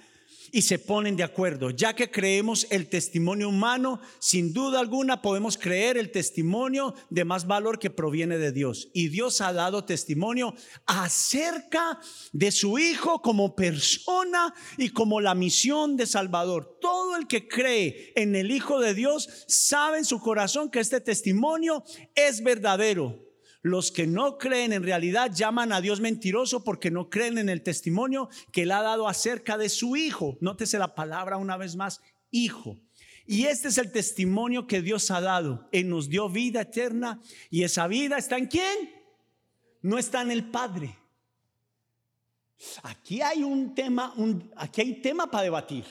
y 0.55 0.63
se 0.63 0.79
ponen 0.79 1.17
de 1.17 1.25
acuerdo. 1.25 1.71
Ya 1.71 1.97
que 1.97 2.13
creemos 2.13 2.69
el 2.71 2.89
testimonio 2.89 3.49
humano, 3.49 4.01
sin 4.21 4.53
duda 4.53 4.79
alguna 4.79 5.21
podemos 5.21 5.59
creer 5.59 5.97
el 5.97 6.13
testimonio 6.13 6.95
de 7.11 7.25
más 7.25 7.49
valor 7.49 7.81
que 7.81 7.91
proviene 7.91 8.39
de 8.39 8.53
Dios. 8.53 8.89
Y 8.95 9.09
Dios 9.09 9.41
ha 9.41 9.53
dado 9.53 9.85
testimonio 9.85 10.55
acerca 10.87 11.99
de 12.33 12.53
su 12.53 12.79
Hijo 12.79 13.21
como 13.21 13.57
persona 13.57 14.55
y 14.79 14.91
como 14.91 15.21
la 15.21 15.35
misión 15.35 15.97
de 15.97 16.07
Salvador. 16.07 16.79
Todo 16.81 17.17
el 17.17 17.27
que 17.27 17.49
cree 17.49 18.13
en 18.15 18.37
el 18.37 18.53
Hijo 18.53 18.79
de 18.79 18.95
Dios 18.95 19.29
sabe 19.49 19.99
en 19.99 20.05
su 20.05 20.21
corazón 20.21 20.71
que 20.71 20.79
este 20.79 21.01
testimonio 21.01 21.83
es 22.15 22.45
verdadero. 22.45 23.24
Los 23.65 23.91
que 23.91 24.07
no 24.07 24.37
creen 24.37 24.75
en 24.75 24.83
realidad 24.83 25.33
llaman 25.35 25.73
a 25.73 25.81
Dios 25.81 25.99
mentiroso 25.99 26.63
porque 26.63 26.91
no 26.91 27.09
creen 27.09 27.39
en 27.39 27.49
el 27.49 27.63
testimonio 27.63 28.29
que 28.53 28.65
Él 28.65 28.73
ha 28.73 28.83
dado 28.83 29.09
acerca 29.09 29.57
de 29.57 29.71
su 29.71 29.97
Hijo. 29.97 30.37
Nótese 30.43 30.79
la 30.79 30.95
palabra 30.95 31.39
una 31.39 31.57
vez 31.57 31.75
más, 31.75 32.03
Hijo. 32.31 32.79
Y 33.25 33.47
este 33.47 33.69
es 33.69 33.79
el 33.79 33.91
testimonio 33.91 34.67
que 34.67 34.83
Dios 34.83 35.11
ha 35.11 35.23
dado. 35.23 35.67
Él 35.73 35.89
nos 35.89 36.11
dio 36.11 36.29
vida 36.29 36.61
eterna 36.61 37.23
y 37.49 37.63
esa 37.63 37.87
vida 37.87 38.19
está 38.19 38.37
en 38.37 38.49
quién? 38.49 38.93
No 39.81 39.97
está 39.97 40.21
en 40.21 40.31
el 40.31 40.51
Padre. 40.51 40.99
Aquí 42.83 43.23
hay 43.23 43.43
un 43.43 43.75
tema, 43.75 44.15
aquí 44.57 44.83
hay 44.83 45.01
tema 45.01 45.31
para 45.31 45.45
debatir. 45.45 45.87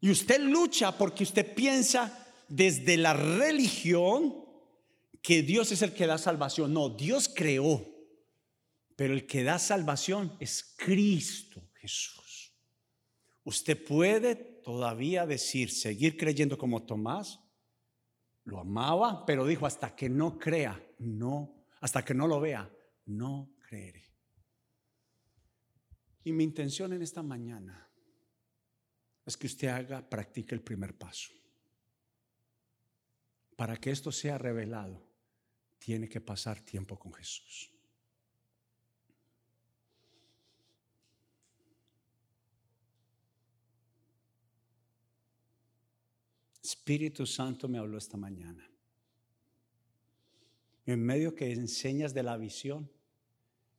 Y 0.00 0.10
usted 0.10 0.40
lucha 0.40 0.90
porque 0.98 1.22
usted 1.22 1.54
piensa 1.54 2.26
desde 2.48 2.96
la 2.96 3.14
religión 3.14 4.49
que 5.22 5.42
Dios 5.42 5.72
es 5.72 5.82
el 5.82 5.92
que 5.92 6.06
da 6.06 6.18
salvación. 6.18 6.72
No, 6.72 6.88
Dios 6.88 7.28
creó, 7.28 7.86
pero 8.96 9.14
el 9.14 9.26
que 9.26 9.42
da 9.42 9.58
salvación 9.58 10.36
es 10.40 10.74
Cristo 10.76 11.70
Jesús. 11.74 12.54
Usted 13.44 13.82
puede 13.84 14.34
todavía 14.34 15.26
decir, 15.26 15.70
seguir 15.70 16.16
creyendo 16.16 16.58
como 16.58 16.84
Tomás, 16.84 17.40
lo 18.44 18.60
amaba, 18.60 19.24
pero 19.24 19.46
dijo, 19.46 19.66
hasta 19.66 19.94
que 19.94 20.08
no 20.08 20.38
crea, 20.38 20.80
no, 20.98 21.64
hasta 21.80 22.04
que 22.04 22.14
no 22.14 22.26
lo 22.26 22.40
vea, 22.40 22.70
no 23.06 23.54
creeré. 23.66 24.04
Y 26.24 26.32
mi 26.32 26.44
intención 26.44 26.92
en 26.92 27.02
esta 27.02 27.22
mañana 27.22 27.88
es 29.24 29.36
que 29.36 29.46
usted 29.46 29.68
haga, 29.68 30.08
practique 30.08 30.54
el 30.54 30.62
primer 30.62 30.96
paso. 30.96 31.30
Para 33.56 33.76
que 33.76 33.90
esto 33.90 34.12
sea 34.12 34.36
revelado, 34.38 35.09
tiene 35.80 36.08
que 36.08 36.20
pasar 36.20 36.60
tiempo 36.60 36.98
con 36.98 37.12
Jesús. 37.14 37.72
Espíritu 46.62 47.26
Santo 47.26 47.68
me 47.68 47.78
habló 47.78 47.98
esta 47.98 48.16
mañana. 48.16 48.70
En 50.86 51.04
medio 51.04 51.34
que 51.34 51.50
enseñas 51.52 52.12
de 52.14 52.22
la 52.22 52.36
visión, 52.36 52.90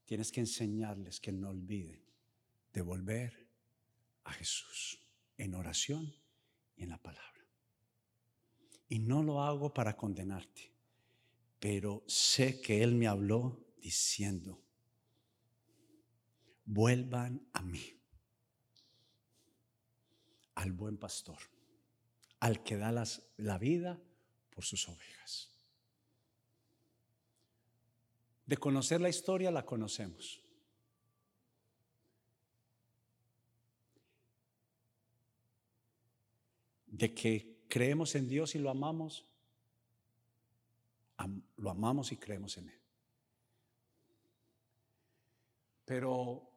tienes 0.05 0.31
que 0.31 0.41
enseñarles 0.41 1.19
que 1.19 1.31
no 1.31 1.49
olviden 1.49 2.01
de 2.73 2.81
volver 2.81 3.47
a 4.23 4.33
Jesús 4.33 4.99
en 5.37 5.53
oración 5.53 6.13
y 6.75 6.83
en 6.83 6.89
la 6.89 6.97
palabra. 6.97 7.45
Y 8.89 8.99
no 8.99 9.23
lo 9.23 9.43
hago 9.43 9.73
para 9.73 9.95
condenarte, 9.95 10.70
pero 11.61 12.03
sé 12.07 12.59
que 12.59 12.83
Él 12.83 12.95
me 12.95 13.07
habló 13.07 13.65
diciendo, 13.77 14.61
vuelvan 16.65 17.47
a 17.53 17.61
mí, 17.61 17.97
al 20.55 20.73
buen 20.73 20.97
pastor 20.97 21.39
al 22.41 22.63
que 22.63 22.75
da 22.75 22.91
la 23.37 23.57
vida 23.59 24.01
por 24.49 24.65
sus 24.65 24.89
ovejas. 24.89 25.49
De 28.47 28.57
conocer 28.57 28.99
la 28.99 29.09
historia 29.09 29.51
la 29.51 29.63
conocemos. 29.63 30.41
De 36.87 37.13
que 37.13 37.63
creemos 37.69 38.15
en 38.15 38.27
Dios 38.27 38.55
y 38.55 38.59
lo 38.59 38.71
amamos, 38.71 39.30
lo 41.57 41.69
amamos 41.69 42.11
y 42.11 42.17
creemos 42.17 42.57
en 42.57 42.69
Él. 42.69 42.81
Pero 45.85 46.49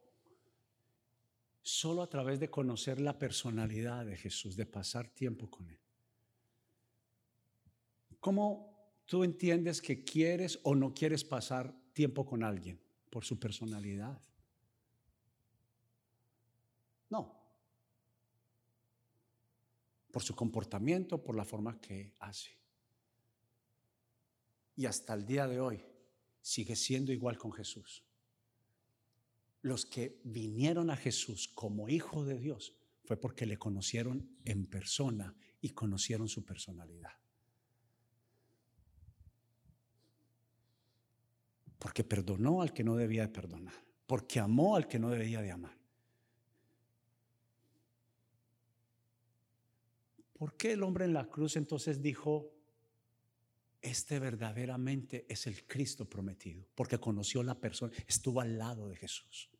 solo 1.62 2.02
a 2.02 2.08
través 2.08 2.38
de 2.38 2.50
conocer 2.50 3.00
la 3.00 3.18
personalidad 3.18 4.04
de 4.04 4.16
Jesús, 4.16 4.54
de 4.54 4.66
pasar 4.66 5.08
tiempo 5.08 5.50
con 5.50 5.68
Él. 5.68 5.78
¿Cómo 8.20 8.74
tú 9.06 9.24
entiendes 9.24 9.82
que 9.82 10.04
quieres 10.04 10.58
o 10.62 10.74
no 10.74 10.94
quieres 10.94 11.24
pasar 11.24 11.74
tiempo 11.92 12.24
con 12.24 12.42
alguien? 12.42 12.80
Por 13.10 13.24
su 13.24 13.38
personalidad. 13.38 14.20
No. 17.10 17.34
Por 20.10 20.22
su 20.22 20.34
comportamiento, 20.34 21.22
por 21.22 21.34
la 21.34 21.44
forma 21.44 21.80
que 21.80 22.12
hace. 22.20 22.63
Y 24.76 24.86
hasta 24.86 25.14
el 25.14 25.24
día 25.24 25.46
de 25.46 25.60
hoy 25.60 25.84
sigue 26.40 26.76
siendo 26.76 27.12
igual 27.12 27.38
con 27.38 27.52
Jesús 27.52 28.04
los 29.64 29.86
que 29.86 30.20
vinieron 30.24 30.90
a 30.90 30.96
Jesús 30.96 31.48
como 31.48 31.88
hijo 31.88 32.22
de 32.26 32.38
Dios 32.38 32.76
fue 33.04 33.16
porque 33.16 33.46
le 33.46 33.56
conocieron 33.56 34.36
en 34.44 34.66
persona 34.66 35.34
y 35.62 35.70
conocieron 35.70 36.28
su 36.28 36.44
personalidad. 36.44 37.12
Porque 41.78 42.04
perdonó 42.04 42.60
al 42.60 42.74
que 42.74 42.84
no 42.84 42.94
debía 42.94 43.22
de 43.22 43.32
perdonar, 43.32 43.72
porque 44.06 44.38
amó 44.38 44.76
al 44.76 44.86
que 44.86 44.98
no 44.98 45.08
debía 45.08 45.40
de 45.40 45.52
amar. 45.52 45.78
¿Por 50.34 50.58
qué 50.58 50.72
el 50.72 50.82
hombre 50.82 51.06
en 51.06 51.14
la 51.14 51.30
cruz 51.30 51.56
entonces 51.56 52.02
dijo, 52.02 52.52
este 53.84 54.18
verdaderamente 54.18 55.26
es 55.28 55.46
el 55.46 55.66
Cristo 55.66 56.08
prometido? 56.08 56.66
Porque 56.74 56.98
conoció 56.98 57.42
la 57.42 57.60
persona, 57.60 57.92
estuvo 58.06 58.40
al 58.40 58.58
lado 58.58 58.88
de 58.88 58.96
Jesús. 58.96 59.50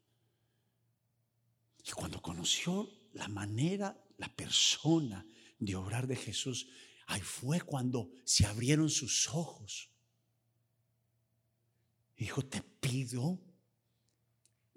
Y 1.86 1.90
cuando 1.92 2.20
conoció 2.22 2.88
la 3.12 3.28
manera, 3.28 3.96
la 4.16 4.34
persona 4.34 5.26
de 5.58 5.76
obrar 5.76 6.06
de 6.06 6.16
Jesús, 6.16 6.68
ahí 7.06 7.20
fue 7.20 7.60
cuando 7.60 8.10
se 8.24 8.46
abrieron 8.46 8.88
sus 8.88 9.28
ojos. 9.28 9.90
Dijo, 12.16 12.42
te 12.42 12.62
pido, 12.62 13.40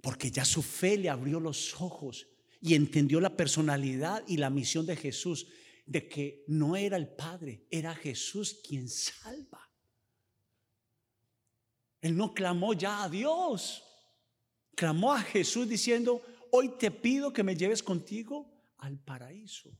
porque 0.01 0.31
ya 0.31 0.43
su 0.43 0.61
fe 0.61 0.97
le 0.97 1.09
abrió 1.09 1.39
los 1.39 1.79
ojos 1.79 2.27
y 2.61 2.73
entendió 2.73 3.19
la 3.19 3.37
personalidad 3.37 4.23
y 4.27 4.37
la 4.37 4.49
misión 4.49 4.85
de 4.85 4.95
Jesús, 4.95 5.47
de 5.87 6.07
que 6.07 6.43
no 6.47 6.75
era 6.75 6.97
el 6.97 7.07
Padre, 7.07 7.65
era 7.71 7.95
Jesús 7.95 8.59
quien 8.67 8.89
salva. 8.89 9.71
Él 12.01 12.15
no 12.15 12.33
clamó 12.33 12.73
ya 12.73 13.03
a 13.03 13.09
Dios, 13.09 13.83
clamó 14.75 15.13
a 15.13 15.21
Jesús 15.21 15.67
diciendo, 15.67 16.21
hoy 16.51 16.77
te 16.77 16.91
pido 16.91 17.31
que 17.31 17.41
me 17.41 17.55
lleves 17.55 17.81
contigo 17.81 18.53
al 18.79 18.99
paraíso. 18.99 19.71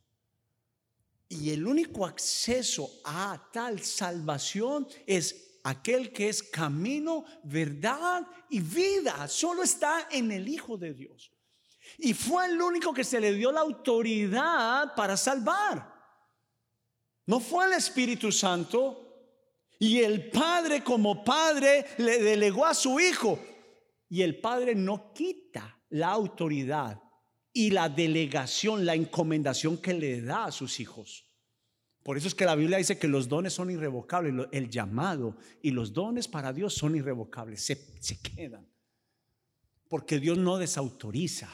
Y 1.30 1.52
el 1.52 1.68
único 1.68 2.06
acceso 2.06 2.90
a 3.04 3.50
tal 3.52 3.82
salvación 3.82 4.88
es 5.06 5.60
aquel 5.64 6.14
que 6.14 6.30
es 6.30 6.42
camino, 6.42 7.26
verdad 7.44 8.26
y 8.50 8.62
vida. 8.62 9.28
Solo 9.28 9.64
está 9.64 10.08
en 10.10 10.32
el 10.32 10.48
Hijo 10.48 10.78
de 10.78 10.94
Dios. 10.94 11.34
Y 11.98 12.14
fue 12.14 12.46
el 12.46 12.62
único 12.62 12.94
que 12.94 13.04
se 13.04 13.20
le 13.20 13.34
dio 13.34 13.52
la 13.52 13.62
autoridad 13.62 14.96
para 14.96 15.18
salvar. 15.18 15.97
No 17.28 17.40
fue 17.40 17.68
el 17.68 17.74
Espíritu 17.74 18.32
Santo. 18.32 19.04
Y 19.80 20.00
el 20.00 20.32
Padre 20.32 20.84
como 20.84 21.24
Padre 21.24 21.86
le 22.00 22.18
delegó 22.20 22.66
a 22.66 22.74
su 22.74 23.00
Hijo. 23.00 23.40
Y 24.10 24.24
el 24.24 24.40
Padre 24.40 24.74
no 24.74 25.14
quita 25.14 25.80
la 25.90 26.10
autoridad 26.10 27.00
y 27.54 27.72
la 27.72 27.90
delegación, 27.90 28.86
la 28.86 28.96
encomendación 28.96 29.78
que 29.78 29.94
le 29.94 30.22
da 30.22 30.46
a 30.46 30.52
sus 30.52 30.80
hijos. 30.80 31.26
Por 32.04 32.16
eso 32.18 32.28
es 32.28 32.36
que 32.36 32.46
la 32.46 32.56
Biblia 32.56 32.78
dice 32.78 32.98
que 32.98 33.08
los 33.08 33.28
dones 33.28 33.52
son 33.52 33.70
irrevocables, 33.70 34.48
el 34.52 34.70
llamado 34.70 35.36
y 35.62 35.72
los 35.72 35.92
dones 35.92 36.28
para 36.28 36.54
Dios 36.54 36.74
son 36.74 36.96
irrevocables, 36.96 37.66
se, 37.66 38.22
quedan. 38.22 38.66
Porque 39.90 40.20
Dios 40.20 40.38
no 40.38 40.58
desautoriza. 40.58 41.50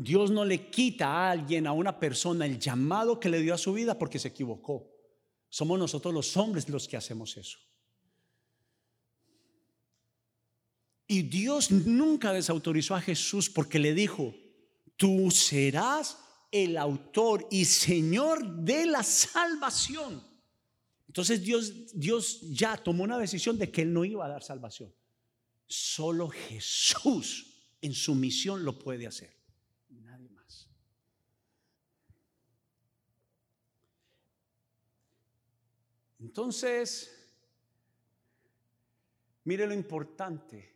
Dios 0.00 0.30
no 0.30 0.44
le 0.44 0.70
quita 0.70 1.08
a 1.08 1.30
alguien, 1.32 1.66
a 1.66 1.72
una 1.72 1.98
persona, 1.98 2.46
el 2.46 2.58
llamado 2.58 3.18
que 3.18 3.28
le 3.28 3.40
dio 3.40 3.52
a 3.52 3.58
su 3.58 3.72
vida 3.72 3.98
porque 3.98 4.20
se 4.20 4.28
equivocó. 4.28 4.88
Somos 5.48 5.78
nosotros 5.78 6.14
los 6.14 6.36
hombres 6.36 6.68
los 6.68 6.86
que 6.86 6.96
hacemos 6.96 7.36
eso. 7.36 7.58
Y 11.08 11.22
Dios 11.22 11.72
nunca 11.72 12.32
desautorizó 12.32 12.94
a 12.94 13.00
Jesús 13.00 13.50
porque 13.50 13.80
le 13.80 13.92
dijo, 13.92 14.34
tú 14.96 15.30
serás 15.32 16.18
el 16.52 16.76
autor 16.76 17.48
y 17.50 17.64
Señor 17.64 18.46
de 18.62 18.86
la 18.86 19.02
salvación. 19.02 20.22
Entonces 21.08 21.42
Dios, 21.42 21.72
Dios 21.92 22.40
ya 22.42 22.76
tomó 22.76 23.02
una 23.02 23.18
decisión 23.18 23.58
de 23.58 23.70
que 23.70 23.82
Él 23.82 23.92
no 23.92 24.04
iba 24.04 24.26
a 24.26 24.28
dar 24.28 24.44
salvación. 24.44 24.94
Solo 25.66 26.28
Jesús 26.28 27.72
en 27.80 27.94
su 27.94 28.14
misión 28.14 28.64
lo 28.64 28.78
puede 28.78 29.06
hacer. 29.06 29.38
Nadie 29.88 30.28
más. 30.30 30.68
Entonces, 36.28 37.10
mire 39.44 39.66
lo 39.66 39.72
importante 39.72 40.74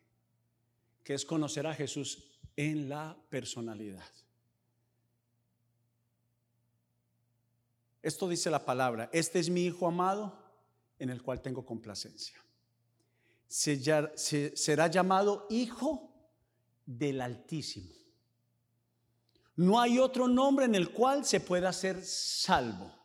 que 1.05 1.13
es 1.13 1.27
conocer 1.27 1.67
a 1.67 1.75
Jesús 1.75 2.25
en 2.57 2.89
la 2.89 3.15
personalidad. 3.29 4.09
Esto 8.01 8.31
dice 8.31 8.51
la 8.51 8.65
palabra, 8.65 9.11
este 9.13 9.41
es 9.41 9.51
mi 9.51 9.67
Hijo 9.67 9.87
amado 9.87 10.33
en 10.99 11.11
el 11.11 11.23
cual 11.23 11.43
tengo 11.43 11.67
complacencia. 11.67 12.43
será 13.47 14.87
llamado 14.87 15.47
Hijo 15.51 16.11
del 16.87 17.21
Altísimo. 17.21 17.93
No 19.57 19.79
hay 19.79 19.99
otro 19.99 20.29
nombre 20.29 20.65
en 20.65 20.75
el 20.75 20.93
cual 20.93 21.27
se 21.27 21.41
pueda 21.41 21.75
ser 21.75 22.03
salvo. 22.03 23.02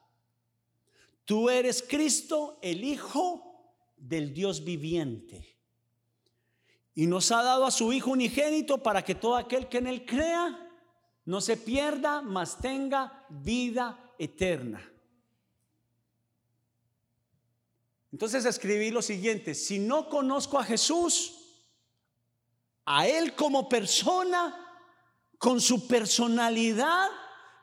Tú 1.27 1.49
eres 1.49 1.83
Cristo, 1.85 2.57
el 2.61 2.85
Hijo 2.85 3.75
del 3.97 4.33
Dios 4.33 4.63
viviente 4.63 5.57
y 6.95 7.05
nos 7.05 7.33
ha 7.33 7.43
dado 7.43 7.65
a 7.65 7.71
su 7.71 7.91
Hijo 7.91 8.11
unigénito 8.11 8.81
para 8.81 9.03
que 9.03 9.13
todo 9.13 9.35
aquel 9.35 9.67
que 9.67 9.79
en 9.79 9.87
Él 9.87 10.05
crea 10.05 10.71
no 11.25 11.41
se 11.41 11.57
pierda, 11.57 12.21
mas 12.21 12.59
tenga 12.61 13.25
vida 13.27 14.13
eterna. 14.17 14.89
Entonces 18.13 18.45
escribí 18.45 18.89
lo 18.89 19.01
siguiente, 19.01 19.53
si 19.53 19.79
no 19.79 20.07
conozco 20.07 20.57
a 20.57 20.63
Jesús, 20.63 21.59
a 22.85 23.05
Él 23.05 23.35
como 23.35 23.67
persona, 23.67 24.55
con 25.37 25.59
su 25.59 25.89
personalidad, 25.89 27.09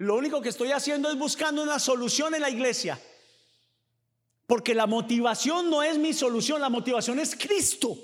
lo 0.00 0.16
único 0.16 0.42
que 0.42 0.50
estoy 0.50 0.72
haciendo 0.72 1.08
es 1.08 1.16
buscando 1.16 1.62
una 1.62 1.78
solución 1.78 2.34
en 2.34 2.42
la 2.42 2.50
iglesia. 2.50 3.00
Porque 4.46 4.74
la 4.74 4.86
motivación 4.86 5.70
no 5.70 5.82
es 5.82 5.98
mi 5.98 6.12
solución, 6.12 6.60
la 6.60 6.68
motivación 6.68 7.18
es 7.18 7.34
Cristo. 7.34 7.96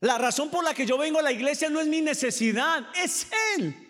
La 0.00 0.16
razón 0.16 0.48
por 0.50 0.64
la 0.64 0.74
que 0.74 0.86
yo 0.86 0.96
vengo 0.96 1.18
a 1.18 1.22
la 1.22 1.32
iglesia 1.32 1.68
no 1.68 1.80
es 1.80 1.86
mi 1.86 2.00
necesidad, 2.00 2.86
es 2.94 3.26
Él. 3.56 3.88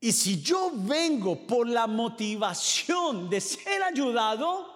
Y 0.00 0.12
si 0.12 0.40
yo 0.40 0.70
vengo 0.72 1.46
por 1.46 1.68
la 1.68 1.86
motivación 1.86 3.28
de 3.28 3.40
ser 3.42 3.82
ayudado, 3.82 4.74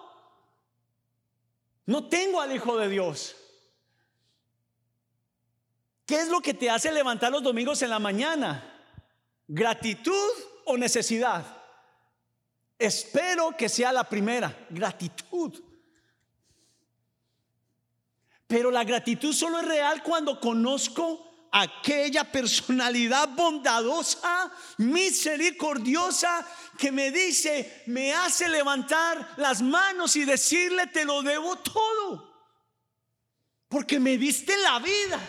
no 1.87 2.07
tengo 2.07 2.39
al 2.39 2.55
Hijo 2.55 2.77
de 2.77 2.87
Dios. 2.87 3.35
¿Qué 6.05 6.19
es 6.19 6.29
lo 6.29 6.39
que 6.41 6.53
te 6.53 6.69
hace 6.69 6.91
levantar 6.91 7.31
los 7.31 7.41
domingos 7.41 7.81
en 7.81 7.89
la 7.89 7.97
mañana? 7.97 8.74
¿Gratitud 9.47 10.31
o 10.65 10.77
necesidad? 10.77 11.45
Espero 12.77 13.55
que 13.55 13.69
sea 13.69 13.91
la 13.91 14.03
primera, 14.03 14.67
gratitud. 14.69 15.61
Pero 18.47 18.69
la 18.69 18.83
gratitud 18.83 19.33
solo 19.33 19.59
es 19.59 19.65
real 19.65 20.03
cuando 20.03 20.39
conozco 20.39 21.47
aquella 21.51 22.29
personalidad 22.29 23.29
bondadosa, 23.29 24.51
misericordiosa, 24.77 26.45
que 26.77 26.91
me 26.91 27.11
dice, 27.11 27.83
me 27.85 28.13
hace 28.13 28.49
levantar 28.49 29.35
las 29.37 29.61
manos 29.61 30.15
y 30.17 30.25
decirle, 30.25 30.87
te 30.87 31.05
lo 31.05 31.21
debo 31.21 31.55
todo, 31.57 32.49
porque 33.69 33.99
me 34.01 34.17
diste 34.17 34.57
la 34.57 34.79
vida. 34.79 35.19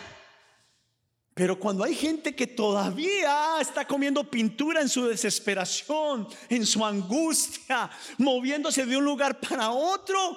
Pero 1.37 1.59
cuando 1.59 1.83
hay 1.83 1.93
gente 1.93 2.35
que 2.35 2.47
todavía 2.47 3.61
está 3.61 3.85
comiendo 3.85 4.23
pintura 4.23 4.81
en 4.81 4.89
su 4.89 5.05
desesperación, 5.05 6.27
en 6.49 6.65
su 6.65 6.83
angustia, 6.83 7.91
moviéndose 8.17 8.87
de 8.87 8.97
un 8.97 9.05
lugar 9.05 9.39
para 9.39 9.69
otro, 9.69 10.35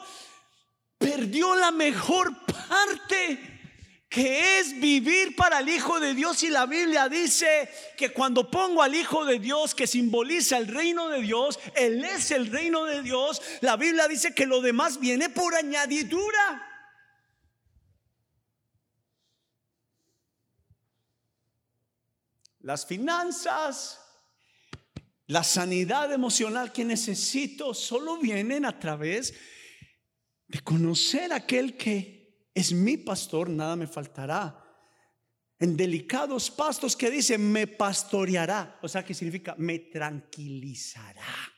perdió 0.99 1.55
la 1.55 1.71
mejor 1.71 2.45
parte 2.45 3.61
que 4.11 4.59
es 4.59 4.79
vivir 4.79 5.35
para 5.37 5.61
el 5.61 5.71
Hijo 5.71 5.99
de 6.01 6.13
Dios. 6.13 6.43
Y 6.43 6.51
la 6.51 6.67
Biblia 6.67 7.09
dice 7.09 7.71
que 7.97 8.13
cuando 8.13 8.51
pongo 8.51 8.83
al 8.83 8.95
Hijo 8.95 9.25
de 9.25 9.39
Dios, 9.39 9.75
que 9.75 9.87
simboliza 9.87 10.59
el 10.59 10.67
reino 10.67 11.09
de 11.09 11.23
Dios, 11.23 11.59
Él 11.77 12.05
es 12.05 12.31
el 12.31 12.49
reino 12.49 12.85
de 12.85 13.03
Dios, 13.03 13.41
la 13.63 13.79
Biblia 13.79 14.07
dice 14.07 14.35
que 14.35 14.45
lo 14.45 14.61
demás 14.61 15.01
viene 15.01 15.31
por 15.31 15.55
añadidura. 15.55 16.70
Las 22.61 22.87
finanzas, 22.87 24.01
la 25.27 25.45
sanidad 25.45 26.13
emocional 26.13 26.73
que 26.73 26.85
necesito, 26.85 27.75
solo 27.75 28.19
vienen 28.19 28.65
a 28.65 28.79
través 28.79 29.35
de 30.47 30.61
conocer 30.61 31.33
a 31.33 31.37
aquel 31.37 31.77
que 31.77 32.49
es 32.55 32.73
mi 32.73 32.97
pastor, 32.97 33.49
nada 33.49 33.77
me 33.77 33.87
faltará. 33.87 34.57
En 35.59 35.77
delicados 35.77 36.51
pastos 36.51 36.97
que 36.97 37.11
dice, 37.11 37.39
me 37.39 37.67
pastoreará, 37.67 38.79
o 38.83 38.89
sea, 38.89 39.05
que 39.05 39.15
significa, 39.15 39.55
me 39.59 39.79
tranquilizará. 39.79 41.53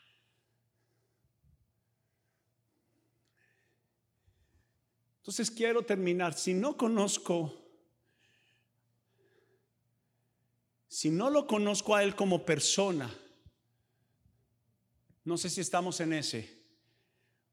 Entonces 5.18 5.52
quiero 5.52 5.82
terminar, 5.82 6.34
si 6.34 6.52
no 6.52 6.76
conozco 6.76 7.61
si 10.92 11.10
no 11.10 11.30
lo 11.30 11.46
conozco 11.46 11.96
a 11.96 12.04
Él 12.04 12.14
como 12.14 12.44
persona, 12.44 13.10
no 15.24 15.38
sé 15.38 15.48
si 15.48 15.62
estamos 15.62 16.00
en 16.00 16.12
ese, 16.12 16.62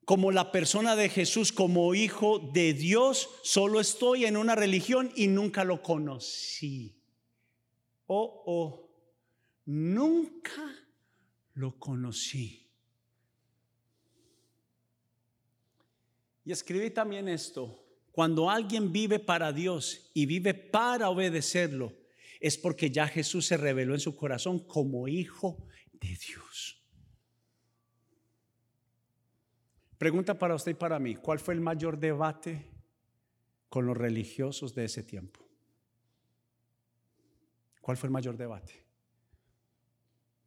como 0.03 0.33
la 0.33 0.51
persona 0.51 0.97
de 0.97 1.07
Jesús, 1.07 1.53
como 1.53 1.95
hijo 1.95 2.39
de 2.53 2.73
Dios, 2.73 3.29
solo 3.43 3.79
estoy 3.79 4.25
en 4.25 4.35
una 4.35 4.55
religión 4.55 5.09
y 5.15 5.27
nunca 5.27 5.63
lo 5.63 5.81
conocí. 5.81 7.01
Oh, 8.07 8.43
oh, 8.45 8.89
nunca 9.67 10.75
lo 11.53 11.79
conocí. 11.79 12.69
Y 16.43 16.51
escribí 16.51 16.89
también 16.89 17.29
esto, 17.29 17.85
cuando 18.11 18.49
alguien 18.49 18.91
vive 18.91 19.17
para 19.17 19.53
Dios 19.53 20.11
y 20.13 20.25
vive 20.25 20.53
para 20.53 21.09
obedecerlo, 21.09 21.98
es 22.39 22.57
porque 22.57 22.89
ya 22.89 23.07
Jesús 23.07 23.45
se 23.45 23.57
reveló 23.57 23.93
en 23.93 23.99
su 23.99 24.15
corazón 24.15 24.59
como 24.59 25.07
hijo 25.07 25.67
de 25.93 26.07
Dios. 26.09 26.83
Pregunta 29.97 30.39
para 30.39 30.55
usted 30.55 30.71
y 30.71 30.75
para 30.75 30.97
mí, 30.97 31.15
¿cuál 31.15 31.39
fue 31.39 31.53
el 31.53 31.59
mayor 31.59 31.99
debate 31.99 32.71
con 33.67 33.85
los 33.85 33.97
religiosos 33.97 34.73
de 34.73 34.85
ese 34.85 35.03
tiempo? 35.03 35.45
¿Cuál 37.81 37.97
fue 37.97 38.07
el 38.07 38.13
mayor 38.13 38.37
debate? 38.37 38.85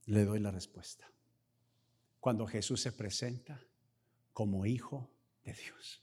Le 0.07 0.25
doy 0.25 0.41
la 0.41 0.51
respuesta. 0.51 1.11
Cuando 2.19 2.47
Jesús 2.47 2.81
se 2.81 2.93
presenta 2.93 3.61
como 4.33 4.65
hijo 4.65 5.11
de 5.45 5.53
Dios. 5.53 6.03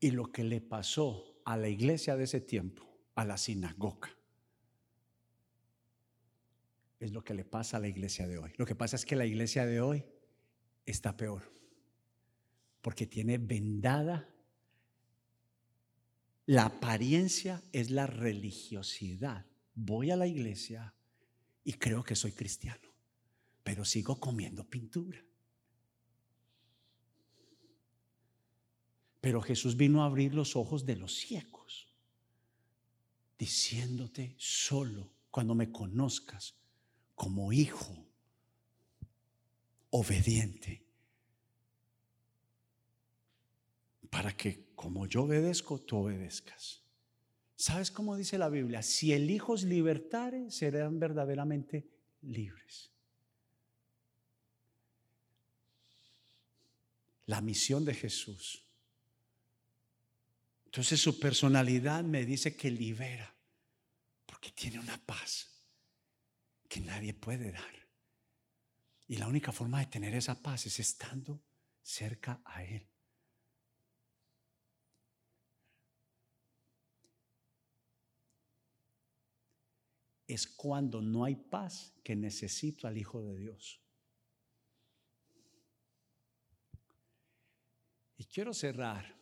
Y 0.00 0.10
lo 0.10 0.30
que 0.30 0.44
le 0.44 0.60
pasó 0.60 1.40
a 1.44 1.56
la 1.56 1.68
iglesia 1.68 2.16
de 2.16 2.24
ese 2.24 2.40
tiempo, 2.40 2.86
a 3.14 3.24
la 3.24 3.38
sinagoga, 3.38 4.10
es 6.98 7.12
lo 7.12 7.22
que 7.22 7.34
le 7.34 7.44
pasa 7.44 7.76
a 7.76 7.80
la 7.80 7.88
iglesia 7.88 8.26
de 8.26 8.38
hoy. 8.38 8.52
Lo 8.56 8.66
que 8.66 8.74
pasa 8.74 8.96
es 8.96 9.04
que 9.04 9.16
la 9.16 9.26
iglesia 9.26 9.66
de 9.66 9.80
hoy 9.80 10.04
está 10.84 11.16
peor, 11.16 11.42
porque 12.80 13.06
tiene 13.06 13.38
vendada 13.38 14.28
la 16.46 16.66
apariencia 16.66 17.60
es 17.72 17.90
la 17.90 18.06
religiosidad. 18.06 19.46
Voy 19.74 20.12
a 20.12 20.16
la 20.16 20.28
iglesia 20.28 20.94
y 21.64 21.72
creo 21.72 22.04
que 22.04 22.14
soy 22.14 22.30
cristiano, 22.30 22.88
pero 23.64 23.84
sigo 23.84 24.20
comiendo 24.20 24.64
pintura. 24.64 25.25
Pero 29.26 29.40
Jesús 29.40 29.76
vino 29.76 30.04
a 30.04 30.06
abrir 30.06 30.34
los 30.34 30.54
ojos 30.54 30.86
de 30.86 30.94
los 30.94 31.12
ciegos, 31.16 31.88
diciéndote 33.36 34.36
solo 34.38 35.10
cuando 35.32 35.52
me 35.52 35.72
conozcas 35.72 36.54
como 37.16 37.52
hijo 37.52 38.06
obediente, 39.90 40.86
para 44.10 44.36
que 44.36 44.68
como 44.76 45.08
yo 45.08 45.24
obedezco, 45.24 45.80
tú 45.80 45.96
obedezcas. 45.96 46.84
¿Sabes 47.56 47.90
cómo 47.90 48.16
dice 48.16 48.38
la 48.38 48.48
Biblia? 48.48 48.80
Si 48.80 49.12
el 49.12 49.28
Hijo 49.28 49.54
os 49.54 49.64
libertare, 49.64 50.52
serán 50.52 51.00
verdaderamente 51.00 51.84
libres. 52.22 52.92
La 57.24 57.40
misión 57.40 57.84
de 57.84 57.92
Jesús 57.94 58.62
entonces 60.76 61.00
su 61.00 61.18
personalidad 61.18 62.04
me 62.04 62.26
dice 62.26 62.54
que 62.54 62.70
libera, 62.70 63.34
porque 64.26 64.50
tiene 64.50 64.78
una 64.78 64.98
paz 65.06 65.64
que 66.68 66.82
nadie 66.82 67.14
puede 67.14 67.50
dar. 67.50 67.88
Y 69.08 69.16
la 69.16 69.26
única 69.26 69.52
forma 69.52 69.78
de 69.78 69.86
tener 69.86 70.14
esa 70.14 70.34
paz 70.42 70.66
es 70.66 70.78
estando 70.78 71.42
cerca 71.80 72.42
a 72.44 72.62
Él. 72.62 72.86
Es 80.26 80.46
cuando 80.46 81.00
no 81.00 81.24
hay 81.24 81.36
paz 81.36 81.94
que 82.04 82.14
necesito 82.14 82.86
al 82.86 82.98
Hijo 82.98 83.22
de 83.22 83.34
Dios. 83.34 83.80
Y 88.18 88.26
quiero 88.26 88.52
cerrar 88.52 89.16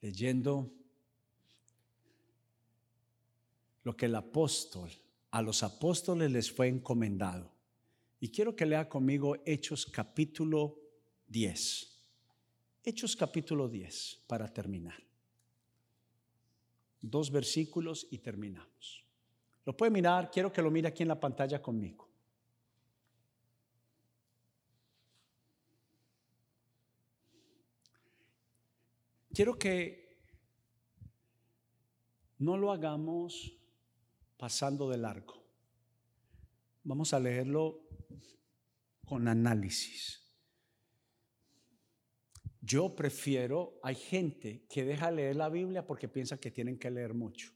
leyendo 0.00 0.74
lo 3.88 3.96
que 3.96 4.04
el 4.04 4.16
apóstol, 4.16 4.90
a 5.30 5.40
los 5.40 5.62
apóstoles 5.62 6.30
les 6.30 6.52
fue 6.52 6.68
encomendado. 6.68 7.50
Y 8.20 8.28
quiero 8.28 8.54
que 8.54 8.66
lea 8.66 8.86
conmigo 8.86 9.36
Hechos 9.46 9.86
capítulo 9.86 10.78
10. 11.26 11.98
Hechos 12.84 13.16
capítulo 13.16 13.66
10, 13.66 14.24
para 14.26 14.52
terminar. 14.52 15.02
Dos 17.00 17.30
versículos 17.30 18.06
y 18.10 18.18
terminamos. 18.18 19.06
Lo 19.64 19.74
puede 19.74 19.90
mirar, 19.90 20.30
quiero 20.30 20.52
que 20.52 20.60
lo 20.60 20.70
mire 20.70 20.88
aquí 20.88 21.02
en 21.02 21.08
la 21.08 21.18
pantalla 21.18 21.62
conmigo. 21.62 22.06
Quiero 29.32 29.58
que 29.58 30.14
no 32.38 32.58
lo 32.58 32.70
hagamos 32.70 33.54
pasando 34.38 34.88
de 34.88 34.96
largo. 34.96 35.34
Vamos 36.84 37.12
a 37.12 37.20
leerlo 37.20 37.82
con 39.04 39.28
análisis. 39.28 40.24
Yo 42.60 42.94
prefiero, 42.94 43.78
hay 43.82 43.94
gente 43.94 44.66
que 44.68 44.84
deja 44.84 45.10
leer 45.10 45.36
la 45.36 45.48
Biblia 45.48 45.86
porque 45.86 46.08
piensa 46.08 46.38
que 46.38 46.50
tienen 46.50 46.78
que 46.78 46.90
leer 46.90 47.14
mucho. 47.14 47.52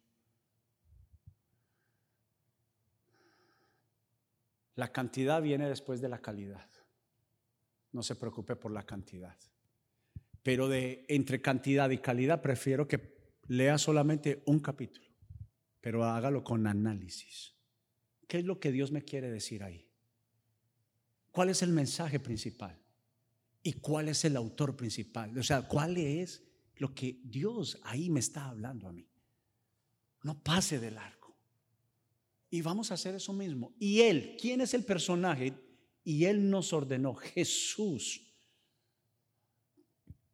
La 4.75 4.91
cantidad 4.91 5.43
viene 5.43 5.69
después 5.69 6.01
de 6.01 6.09
la 6.09 6.21
calidad. 6.21 6.69
No 7.93 8.03
se 8.03 8.17
preocupe 8.17 8.57
por 8.57 8.73
la 8.73 8.85
cantidad. 8.85 9.39
Pero 10.43 10.67
de 10.69 11.05
entre 11.09 11.43
cantidad 11.43 11.91
y 11.91 11.99
calidad 11.99 12.41
prefiero 12.41 12.89
que 12.89 13.37
lea 13.49 13.77
solamente 13.77 14.43
un 14.47 14.61
capítulo, 14.61 15.12
pero 15.83 16.05
hágalo 16.05 16.43
con 16.43 16.67
análisis. 16.67 17.55
¿Qué 18.27 18.39
es 18.39 18.45
lo 18.47 18.59
que 18.59 18.73
Dios 18.73 18.93
me 18.93 19.03
quiere 19.03 19.31
decir 19.31 19.63
ahí? 19.63 19.87
¿Cuál 21.33 21.51
es 21.51 21.61
el 21.61 21.71
mensaje 21.71 22.21
principal? 22.21 22.81
¿Y 23.63 23.75
cuál 23.75 24.09
es 24.09 24.25
el 24.25 24.37
autor 24.37 24.77
principal? 24.77 25.37
O 25.37 25.43
sea, 25.43 25.63
¿cuál 25.63 25.97
es 25.97 26.43
lo 26.77 26.95
que 26.95 27.21
Dios 27.25 27.81
ahí 27.83 28.09
me 28.09 28.21
está 28.21 28.47
hablando 28.47 28.89
a 28.89 28.93
mí? 28.93 29.07
No 30.23 30.41
pase 30.43 30.79
de 30.79 30.93
largo. 30.93 31.37
Y 32.49 32.63
vamos 32.63 32.91
a 32.91 32.95
hacer 32.95 33.17
eso 33.17 33.33
mismo. 33.33 33.75
Y 33.79 34.03
Él, 34.03 34.37
¿quién 34.41 34.61
es 34.61 34.75
el 34.75 34.85
personaje? 34.85 35.53
Y 36.05 36.27
Él 36.27 36.49
nos 36.49 36.73
ordenó, 36.73 37.15
Jesús. 37.15 38.33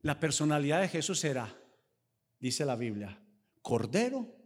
La 0.03 0.21
personalidad 0.21 0.83
de 0.83 0.89
Jesús 0.89 1.21
será, 1.21 1.57
dice 2.39 2.67
la 2.67 2.77
Biblia, 2.77 3.19
cordero, 3.63 4.38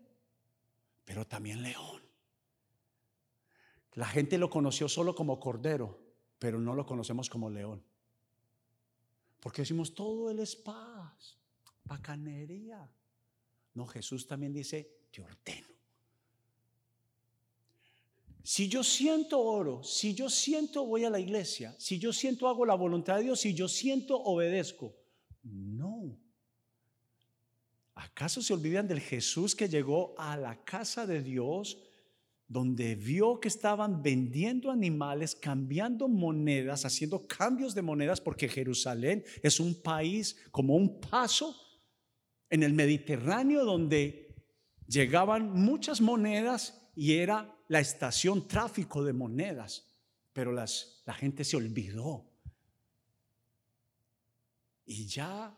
pero 1.04 1.26
también 1.26 1.62
león. 1.62 2.02
La 3.94 4.06
gente 4.06 4.38
lo 4.38 4.48
conoció 4.48 4.88
solo 4.88 5.14
como 5.14 5.38
cordero, 5.38 5.98
pero 6.38 6.58
no 6.58 6.74
lo 6.74 6.86
conocemos 6.86 7.28
como 7.28 7.50
león. 7.50 7.84
Porque 9.40 9.62
decimos, 9.62 9.94
todo 9.94 10.30
Él 10.30 10.38
es 10.38 10.56
paz, 10.56 11.36
bacanería. 11.84 12.90
No, 13.74 13.86
Jesús 13.86 14.26
también 14.26 14.52
dice, 14.52 15.06
te 15.10 15.20
ordeno. 15.20 15.68
Si 18.44 18.68
yo 18.68 18.82
siento 18.82 19.40
oro, 19.40 19.84
si 19.84 20.14
yo 20.14 20.28
siento 20.28 20.84
voy 20.84 21.04
a 21.04 21.10
la 21.10 21.20
iglesia, 21.20 21.74
si 21.78 21.98
yo 21.98 22.12
siento 22.12 22.48
hago 22.48 22.66
la 22.66 22.74
voluntad 22.74 23.16
de 23.16 23.24
Dios, 23.24 23.40
si 23.40 23.54
yo 23.54 23.68
siento 23.68 24.20
obedezco. 24.20 24.96
No. 25.44 26.18
¿Acaso 28.02 28.42
se 28.42 28.52
olvidan 28.52 28.88
del 28.88 29.00
Jesús 29.00 29.54
que 29.54 29.68
llegó 29.68 30.12
a 30.18 30.36
la 30.36 30.64
casa 30.64 31.06
de 31.06 31.22
Dios 31.22 31.78
donde 32.48 32.96
vio 32.96 33.38
que 33.38 33.46
estaban 33.46 34.02
vendiendo 34.02 34.72
animales, 34.72 35.36
cambiando 35.36 36.08
monedas, 36.08 36.84
haciendo 36.84 37.24
cambios 37.28 37.76
de 37.76 37.82
monedas, 37.82 38.20
porque 38.20 38.48
Jerusalén 38.48 39.24
es 39.40 39.60
un 39.60 39.80
país 39.80 40.36
como 40.50 40.74
un 40.74 41.00
paso 41.00 41.56
en 42.50 42.64
el 42.64 42.72
Mediterráneo 42.72 43.64
donde 43.64 44.34
llegaban 44.88 45.52
muchas 45.52 46.00
monedas 46.00 46.90
y 46.96 47.12
era 47.14 47.56
la 47.68 47.78
estación 47.78 48.48
tráfico 48.48 49.04
de 49.04 49.12
monedas, 49.12 49.86
pero 50.32 50.50
la 50.50 51.14
gente 51.14 51.44
se 51.44 51.56
olvidó. 51.56 52.28
Y 54.84 55.06
ya 55.06 55.56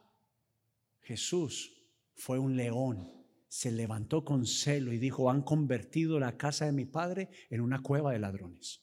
Jesús 1.01 1.84
fue 2.15 2.39
un 2.39 2.57
león 2.57 3.15
se 3.55 3.71
levantó 3.71 4.25
con 4.25 4.49
celo 4.49 4.93
y 4.93 4.99
dijo, 4.99 5.31
han 5.31 5.43
convertido 5.43 6.19
la 6.19 6.37
casa 6.37 6.67
de 6.67 6.73
mi 6.73 6.87
padre 6.87 7.29
en 7.51 7.61
una 7.61 7.81
cueva 7.81 8.11
de 8.11 8.19
ladrones. 8.19 8.83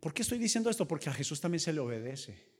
¿Por 0.00 0.12
qué 0.12 0.22
estoy 0.22 0.38
diciendo 0.38 0.68
esto? 0.68 0.88
Porque 0.88 1.08
a 1.08 1.12
Jesús 1.12 1.40
también 1.40 1.60
se 1.60 1.72
le 1.72 1.78
obedece. 1.78 2.50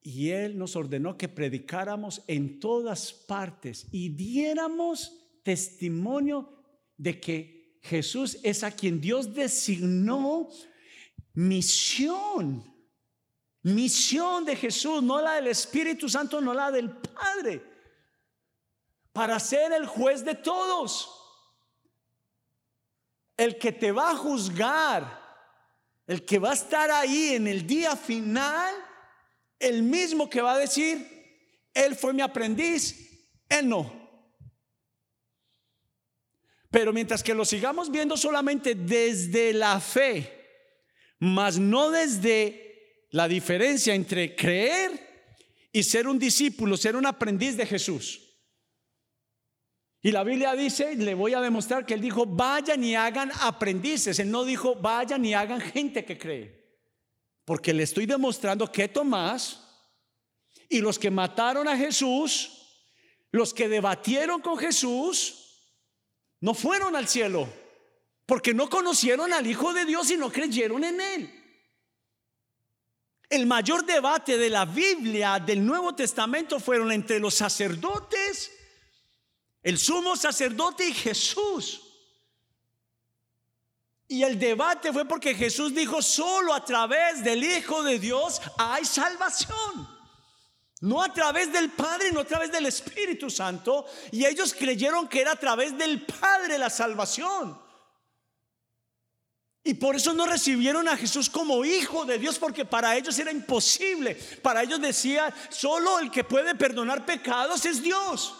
Y 0.00 0.30
Él 0.30 0.56
nos 0.56 0.76
ordenó 0.76 1.18
que 1.18 1.28
predicáramos 1.28 2.22
en 2.28 2.60
todas 2.60 3.12
partes 3.12 3.88
y 3.90 4.10
diéramos 4.10 5.40
testimonio 5.42 6.62
de 6.96 7.18
que 7.18 7.80
Jesús 7.82 8.38
es 8.44 8.62
a 8.62 8.70
quien 8.70 9.00
Dios 9.00 9.34
designó 9.34 10.50
misión 11.34 12.75
Misión 13.66 14.44
de 14.44 14.54
Jesús, 14.54 15.02
no 15.02 15.20
la 15.20 15.34
del 15.34 15.48
Espíritu 15.48 16.08
Santo, 16.08 16.40
no 16.40 16.54
la 16.54 16.70
del 16.70 16.88
Padre, 16.88 17.60
para 19.12 19.40
ser 19.40 19.72
el 19.72 19.86
juez 19.86 20.24
de 20.24 20.36
todos. 20.36 21.10
El 23.36 23.58
que 23.58 23.72
te 23.72 23.90
va 23.90 24.12
a 24.12 24.16
juzgar, 24.16 25.20
el 26.06 26.24
que 26.24 26.38
va 26.38 26.50
a 26.50 26.54
estar 26.54 26.92
ahí 26.92 27.34
en 27.34 27.48
el 27.48 27.66
día 27.66 27.96
final, 27.96 28.72
el 29.58 29.82
mismo 29.82 30.30
que 30.30 30.40
va 30.40 30.52
a 30.52 30.58
decir, 30.58 31.68
Él 31.74 31.96
fue 31.96 32.12
mi 32.12 32.22
aprendiz, 32.22 33.28
Él 33.48 33.68
no. 33.68 33.92
Pero 36.70 36.92
mientras 36.92 37.20
que 37.20 37.34
lo 37.34 37.44
sigamos 37.44 37.90
viendo 37.90 38.16
solamente 38.16 38.76
desde 38.76 39.52
la 39.52 39.80
fe, 39.80 40.70
mas 41.18 41.58
no 41.58 41.90
desde 41.90 42.65
la 43.10 43.28
diferencia 43.28 43.94
entre 43.94 44.34
creer 44.34 45.06
y 45.72 45.82
ser 45.82 46.08
un 46.08 46.18
discípulo, 46.18 46.76
ser 46.76 46.96
un 46.96 47.06
aprendiz 47.06 47.56
de 47.56 47.66
Jesús. 47.66 48.22
Y 50.02 50.12
la 50.12 50.22
Biblia 50.22 50.54
dice, 50.54 50.94
le 50.94 51.14
voy 51.14 51.34
a 51.34 51.40
demostrar 51.40 51.84
que 51.84 51.94
él 51.94 52.00
dijo, 52.00 52.26
vayan 52.26 52.84
y 52.84 52.94
hagan 52.94 53.32
aprendices. 53.40 54.18
Él 54.20 54.30
no 54.30 54.44
dijo, 54.44 54.76
vayan 54.76 55.24
y 55.24 55.34
hagan 55.34 55.60
gente 55.60 56.04
que 56.04 56.16
cree. 56.16 56.64
Porque 57.44 57.74
le 57.74 57.82
estoy 57.82 58.06
demostrando 58.06 58.70
que 58.70 58.88
Tomás 58.88 59.62
y 60.68 60.80
los 60.80 60.98
que 60.98 61.10
mataron 61.10 61.68
a 61.68 61.76
Jesús, 61.76 62.50
los 63.30 63.52
que 63.52 63.68
debatieron 63.68 64.40
con 64.40 64.58
Jesús, 64.58 65.74
no 66.40 66.54
fueron 66.54 66.94
al 66.94 67.08
cielo. 67.08 67.48
Porque 68.26 68.54
no 68.54 68.68
conocieron 68.68 69.32
al 69.32 69.46
Hijo 69.46 69.72
de 69.72 69.84
Dios 69.84 70.10
y 70.10 70.16
no 70.16 70.30
creyeron 70.30 70.84
en 70.84 71.00
Él. 71.00 71.45
El 73.28 73.46
mayor 73.46 73.84
debate 73.84 74.38
de 74.38 74.50
la 74.50 74.64
Biblia 74.64 75.40
del 75.40 75.64
Nuevo 75.64 75.94
Testamento 75.94 76.60
fueron 76.60 76.92
entre 76.92 77.18
los 77.18 77.34
sacerdotes, 77.34 78.52
el 79.62 79.78
sumo 79.78 80.16
sacerdote 80.16 80.88
y 80.88 80.92
Jesús. 80.92 81.82
Y 84.08 84.22
el 84.22 84.38
debate 84.38 84.92
fue 84.92 85.04
porque 85.04 85.34
Jesús 85.34 85.74
dijo, 85.74 86.00
solo 86.00 86.54
a 86.54 86.64
través 86.64 87.24
del 87.24 87.42
Hijo 87.42 87.82
de 87.82 87.98
Dios 87.98 88.40
hay 88.56 88.84
salvación. 88.84 89.96
No 90.82 91.02
a 91.02 91.12
través 91.12 91.52
del 91.52 91.70
Padre, 91.70 92.12
no 92.12 92.20
a 92.20 92.24
través 92.24 92.52
del 92.52 92.66
Espíritu 92.66 93.28
Santo. 93.28 93.86
Y 94.12 94.24
ellos 94.24 94.54
creyeron 94.54 95.08
que 95.08 95.22
era 95.22 95.32
a 95.32 95.40
través 95.40 95.76
del 95.76 96.06
Padre 96.06 96.58
la 96.58 96.70
salvación. 96.70 97.65
Y 99.66 99.74
por 99.74 99.96
eso 99.96 100.14
no 100.14 100.26
recibieron 100.26 100.86
a 100.86 100.96
Jesús 100.96 101.28
como 101.28 101.64
hijo 101.64 102.04
de 102.04 102.20
Dios, 102.20 102.38
porque 102.38 102.64
para 102.64 102.96
ellos 102.96 103.18
era 103.18 103.32
imposible. 103.32 104.14
Para 104.40 104.62
ellos 104.62 104.80
decía, 104.80 105.34
solo 105.50 105.98
el 105.98 106.08
que 106.08 106.22
puede 106.22 106.54
perdonar 106.54 107.04
pecados 107.04 107.66
es 107.66 107.82
Dios. 107.82 108.32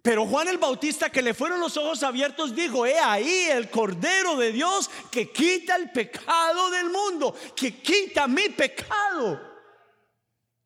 Pero 0.00 0.24
Juan 0.24 0.48
el 0.48 0.56
Bautista, 0.56 1.10
que 1.10 1.20
le 1.20 1.34
fueron 1.34 1.60
los 1.60 1.76
ojos 1.76 2.02
abiertos, 2.02 2.54
dijo, 2.54 2.86
he 2.86 2.98
ahí 2.98 3.48
el 3.50 3.68
Cordero 3.68 4.34
de 4.36 4.50
Dios 4.50 4.88
que 5.10 5.30
quita 5.30 5.76
el 5.76 5.90
pecado 5.90 6.70
del 6.70 6.88
mundo, 6.88 7.36
que 7.54 7.82
quita 7.82 8.26
mi 8.26 8.48
pecado. 8.48 9.38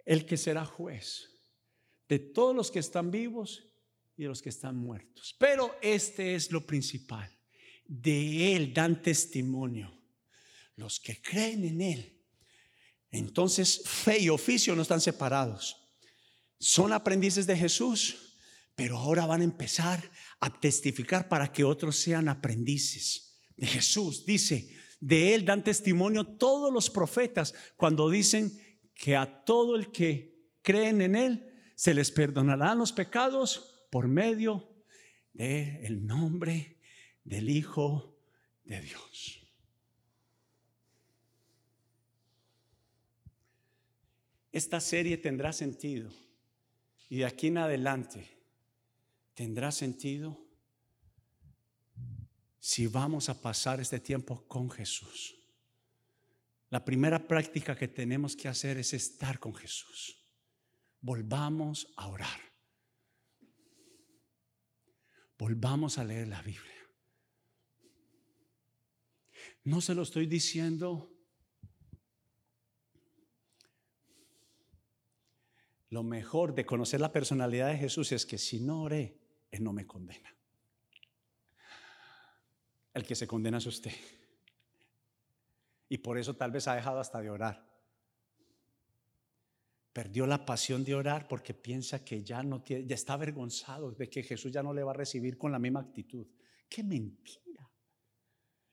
El 0.05 0.25
que 0.25 0.37
será 0.37 0.65
juez 0.65 1.29
de 2.09 2.21
todos 2.21 2.55
los 2.55 2.71
que 2.71 2.79
están 2.79 3.11
vivos 3.11 3.65
y 4.17 4.23
de 4.23 4.29
los 4.29 4.41
que 4.41 4.51
están 4.51 4.77
muertos. 4.77 5.35
Pero 5.37 5.77
este 5.83 6.37
es 6.37 6.53
lo 6.53 6.65
principal 6.65 7.40
de 7.91 8.55
Él 8.55 8.73
dan 8.73 9.03
testimonio. 9.03 9.93
Los 10.77 11.01
que 11.01 11.21
creen 11.21 11.65
en 11.65 11.81
Él. 11.81 12.23
Entonces 13.11 13.83
fe 13.85 14.21
y 14.21 14.29
oficio 14.29 14.77
no 14.77 14.83
están 14.83 15.01
separados. 15.01 15.77
Son 16.59 16.93
aprendices 16.93 17.47
de 17.47 17.57
Jesús, 17.57 18.37
pero 18.77 18.97
ahora 18.97 19.27
van 19.27 19.41
a 19.41 19.45
empezar 19.45 20.09
a 20.39 20.61
testificar 20.61 21.29
para 21.29 21.51
que 21.51 21.65
otros 21.65 21.97
sean 21.97 22.29
aprendices, 22.29 23.35
de 23.57 23.67
Jesús. 23.67 24.25
Dice, 24.25 24.71
de 25.01 25.35
él 25.35 25.45
dan 25.45 25.65
testimonio 25.65 26.25
todos 26.25 26.73
los 26.73 26.89
profetas 26.89 27.55
cuando 27.77 28.09
dicen 28.09 28.53
que 28.95 29.17
a 29.17 29.45
todo 29.45 29.75
el 29.75 29.91
que 29.91 30.47
creen 30.63 31.01
en 31.01 31.17
él 31.17 31.73
se 31.75 31.93
les 31.93 32.11
perdonarán 32.13 32.79
los 32.79 32.93
pecados 32.93 33.87
por 33.91 34.07
medio 34.07 34.85
del 35.33 35.85
el 35.85 36.07
nombre 36.07 36.80
del 37.31 37.49
Hijo 37.49 38.19
de 38.65 38.81
Dios. 38.81 39.39
Esta 44.51 44.81
serie 44.81 45.17
tendrá 45.17 45.53
sentido 45.53 46.11
y 47.09 47.19
de 47.19 47.27
aquí 47.27 47.47
en 47.47 47.59
adelante 47.59 48.29
tendrá 49.35 49.71
sentido 49.71 50.37
si 52.59 52.89
vamos 52.89 53.29
a 53.29 53.41
pasar 53.41 53.79
este 53.79 54.01
tiempo 54.01 54.45
con 54.49 54.69
Jesús. 54.69 55.37
La 56.69 56.85
primera 56.85 57.29
práctica 57.29 57.77
que 57.77 57.87
tenemos 57.87 58.35
que 58.35 58.49
hacer 58.49 58.77
es 58.77 58.93
estar 58.93 59.39
con 59.39 59.55
Jesús. 59.55 60.17
Volvamos 61.01 61.93
a 61.97 62.09
orar. 62.09 62.41
Volvamos 65.39 65.97
a 65.97 66.05
leer 66.05 66.27
la 66.27 66.43
Biblia. 66.43 66.80
No 69.65 69.81
se 69.81 69.95
lo 69.95 70.03
estoy 70.03 70.27
diciendo 70.27 71.11
Lo 75.91 76.05
mejor 76.05 76.55
de 76.55 76.65
conocer 76.65 77.01
la 77.01 77.13
personalidad 77.13 77.69
de 77.69 77.77
Jesús 77.77 78.13
es 78.13 78.25
que 78.25 78.39
si 78.39 78.61
no 78.61 78.85
oré, 78.85 79.19
Él 79.51 79.65
no 79.65 79.73
me 79.73 79.87
condena. 79.87 80.33
El 82.95 83.05
que 83.05 83.17
se 83.17 83.27
condena 83.27 83.59
es 83.59 83.67
usted. 83.67 83.93
Y 85.89 85.99
por 85.99 86.17
eso 86.17 86.37
tal 86.37 86.53
vez 86.53 86.69
ha 86.69 86.77
dejado 86.77 87.01
hasta 87.01 87.21
de 87.21 87.31
orar. 87.31 87.69
Perdió 89.93 90.29
la 90.29 90.47
pasión 90.47 90.85
de 90.85 90.95
orar 90.95 91.27
porque 91.27 91.55
piensa 91.55 92.05
que 92.05 92.23
ya 92.23 92.45
no 92.45 92.63
tiene, 92.63 92.87
ya 92.87 92.95
está 92.95 93.15
avergonzado 93.15 93.91
de 93.91 94.09
que 94.09 94.23
Jesús 94.23 94.53
ya 94.53 94.63
no 94.63 94.73
le 94.73 94.85
va 94.85 94.93
a 94.93 94.95
recibir 94.95 95.37
con 95.37 95.51
la 95.51 95.59
misma 95.59 95.81
actitud. 95.81 96.25
¡Qué 96.69 96.85
mentira! 96.85 97.50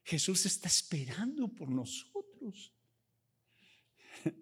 Jesús 0.07 0.45
está 0.45 0.69
esperando 0.69 1.49
por 1.49 1.67
nosotros. 1.67 2.73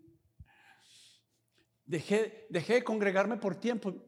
Dejé, 1.87 2.45
de 2.51 2.83
congregarme 2.83 3.37
por 3.37 3.59
tiempo. 3.59 4.05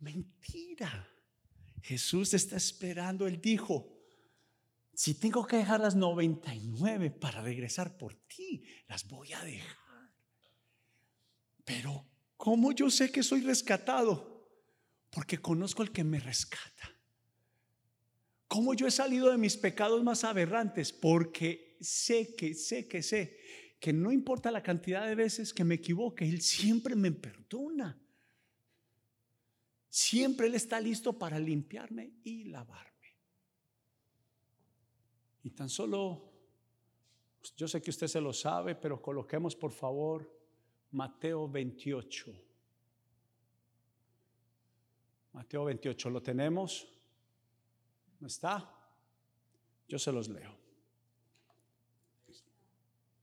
Mentira. 0.00 1.08
Jesús 1.82 2.34
está 2.34 2.56
esperando. 2.56 3.28
Él 3.28 3.40
dijo, 3.40 3.96
si 4.92 5.14
tengo 5.14 5.46
que 5.46 5.58
dejar 5.58 5.78
las 5.78 5.94
99 5.94 7.12
para 7.12 7.40
regresar 7.42 7.96
por 7.96 8.16
ti, 8.26 8.64
las 8.88 9.06
voy 9.06 9.32
a 9.34 9.44
dejar. 9.44 10.10
Pero, 11.64 12.10
¿cómo 12.36 12.72
yo 12.72 12.90
sé 12.90 13.12
que 13.12 13.22
soy 13.22 13.42
rescatado? 13.42 14.50
Porque 15.10 15.38
conozco 15.38 15.82
al 15.82 15.92
que 15.92 16.02
me 16.02 16.18
rescata. 16.18 16.91
¿Cómo 18.52 18.74
yo 18.74 18.86
he 18.86 18.90
salido 18.90 19.30
de 19.30 19.38
mis 19.38 19.56
pecados 19.56 20.04
más 20.04 20.24
aberrantes? 20.24 20.92
Porque 20.92 21.78
sé 21.80 22.36
que, 22.36 22.52
sé 22.52 22.86
que 22.86 23.02
sé 23.02 23.40
que 23.80 23.94
no 23.94 24.12
importa 24.12 24.50
la 24.50 24.62
cantidad 24.62 25.06
de 25.06 25.14
veces 25.14 25.54
que 25.54 25.64
me 25.64 25.76
equivoque, 25.76 26.28
Él 26.28 26.42
siempre 26.42 26.94
me 26.94 27.12
perdona. 27.12 27.98
Siempre 29.88 30.48
Él 30.48 30.54
está 30.54 30.78
listo 30.82 31.18
para 31.18 31.38
limpiarme 31.38 32.12
y 32.24 32.44
lavarme. 32.44 33.16
Y 35.44 35.50
tan 35.52 35.70
solo, 35.70 36.30
yo 37.56 37.66
sé 37.66 37.80
que 37.80 37.88
usted 37.88 38.06
se 38.06 38.20
lo 38.20 38.34
sabe, 38.34 38.74
pero 38.74 39.00
coloquemos 39.00 39.56
por 39.56 39.72
favor 39.72 40.30
Mateo 40.90 41.48
28. 41.48 42.34
Mateo 45.32 45.64
28, 45.64 46.10
¿lo 46.10 46.22
tenemos? 46.22 46.92
¿No 48.22 48.28
está? 48.28 48.72
Yo 49.88 49.98
se 49.98 50.12
los 50.12 50.28
leo. 50.28 50.56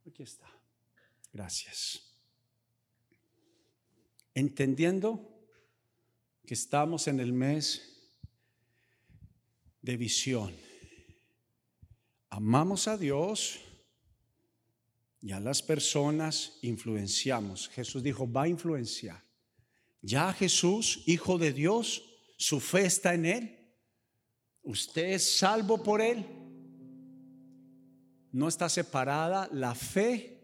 Aquí 0.06 0.24
está. 0.24 0.46
Gracias. 1.32 2.02
Entendiendo 4.34 5.48
que 6.46 6.54
estamos 6.54 7.08
en 7.08 7.22
el 7.22 7.32
mes 7.32 8.10
de 9.82 9.96
visión. 9.96 10.54
Amamos 12.30 12.90
a 12.90 12.98
Dios 12.98 13.62
y 15.22 15.32
a 15.32 15.40
las 15.40 15.64
personas 15.64 16.60
influenciamos. 16.62 17.70
Jesús 17.70 18.04
dijo, 18.04 18.30
va 18.30 18.44
a 18.44 18.48
influenciar. 18.50 19.24
Ya 20.02 20.34
Jesús, 20.34 21.04
Hijo 21.06 21.38
de 21.38 21.54
Dios, 21.54 22.04
su 22.36 22.60
fe 22.60 22.86
está 22.86 23.14
en 23.14 23.26
Él. 23.26 23.59
Usted 24.64 25.14
es 25.14 25.38
salvo 25.38 25.82
por 25.82 26.02
Él 26.02 26.26
no 28.32 28.48
está 28.48 28.70
separada 28.70 29.50
la 29.52 29.74
fe 29.76 30.40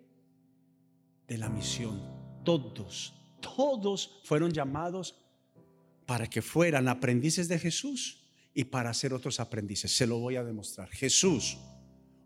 de 1.27 1.37
la 1.37 1.49
misión. 1.49 2.01
Todos, 2.43 3.13
todos 3.41 4.21
fueron 4.23 4.51
llamados 4.51 5.15
para 6.05 6.27
que 6.27 6.41
fueran 6.41 6.87
aprendices 6.87 7.47
de 7.47 7.59
Jesús 7.59 8.23
y 8.53 8.65
para 8.65 8.93
ser 8.93 9.13
otros 9.13 9.39
aprendices. 9.39 9.95
Se 9.95 10.07
lo 10.07 10.19
voy 10.19 10.35
a 10.35 10.43
demostrar. 10.43 10.89
Jesús, 10.89 11.57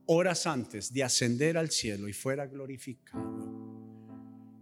horas 0.05 0.47
antes 0.47 0.93
de 0.93 1.03
ascender 1.03 1.57
al 1.57 1.71
cielo 1.71 2.07
y 2.07 2.13
fuera 2.13 2.47
glorificado, 2.47 3.49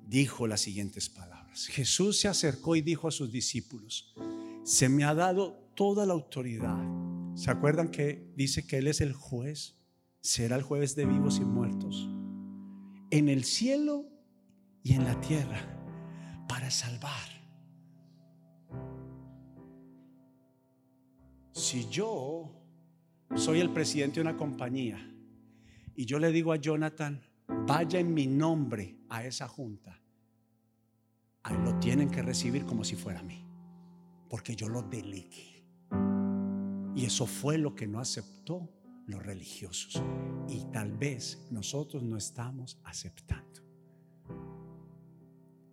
dijo 0.07 0.47
las 0.47 0.61
siguientes 0.61 1.09
palabras. 1.09 1.67
Jesús 1.67 2.19
se 2.19 2.27
acercó 2.27 2.75
y 2.75 2.81
dijo 2.81 3.07
a 3.07 3.11
sus 3.11 3.31
discípulos, 3.31 4.13
se 4.63 4.89
me 4.89 5.03
ha 5.03 5.13
dado 5.13 5.71
toda 5.75 6.05
la 6.05 6.13
autoridad. 6.13 7.06
¿Se 7.37 7.51
acuerdan 7.51 7.89
que 7.89 8.33
dice 8.35 8.67
que 8.67 8.79
Él 8.79 8.87
es 8.87 8.99
el 8.99 9.13
juez? 9.13 9.77
será 10.27 10.57
el 10.57 10.61
jueves 10.61 10.93
de 10.97 11.05
vivos 11.05 11.39
y 11.39 11.45
muertos, 11.45 12.09
en 13.11 13.29
el 13.29 13.45
cielo 13.45 14.09
y 14.83 14.91
en 14.91 15.05
la 15.05 15.19
tierra, 15.21 15.57
para 16.49 16.69
salvar. 16.69 17.29
Si 21.53 21.87
yo 21.89 22.51
soy 23.35 23.61
el 23.61 23.69
presidente 23.69 24.15
de 24.15 24.21
una 24.21 24.35
compañía 24.35 24.99
y 25.95 26.05
yo 26.05 26.19
le 26.19 26.33
digo 26.33 26.51
a 26.51 26.57
Jonathan, 26.57 27.21
vaya 27.65 27.99
en 27.99 28.13
mi 28.13 28.27
nombre 28.27 28.97
a 29.07 29.25
esa 29.25 29.47
junta, 29.47 30.01
ahí 31.43 31.55
lo 31.63 31.79
tienen 31.79 32.09
que 32.09 32.21
recibir 32.21 32.65
como 32.65 32.83
si 32.83 32.97
fuera 32.97 33.21
a 33.21 33.23
mí, 33.23 33.45
porque 34.29 34.57
yo 34.57 34.67
lo 34.67 34.81
delegué. 34.81 35.56
Y 36.97 37.05
eso 37.05 37.27
fue 37.27 37.59
lo 37.59 37.75
que 37.75 37.85
no 37.85 37.99
aceptó 37.99 38.67
los 39.05 39.23
religiosos. 39.23 40.01
Y 40.49 40.65
tal 40.71 40.97
vez 40.97 41.47
nosotros 41.51 42.01
no 42.01 42.17
estamos 42.17 42.81
aceptando. 42.83 43.61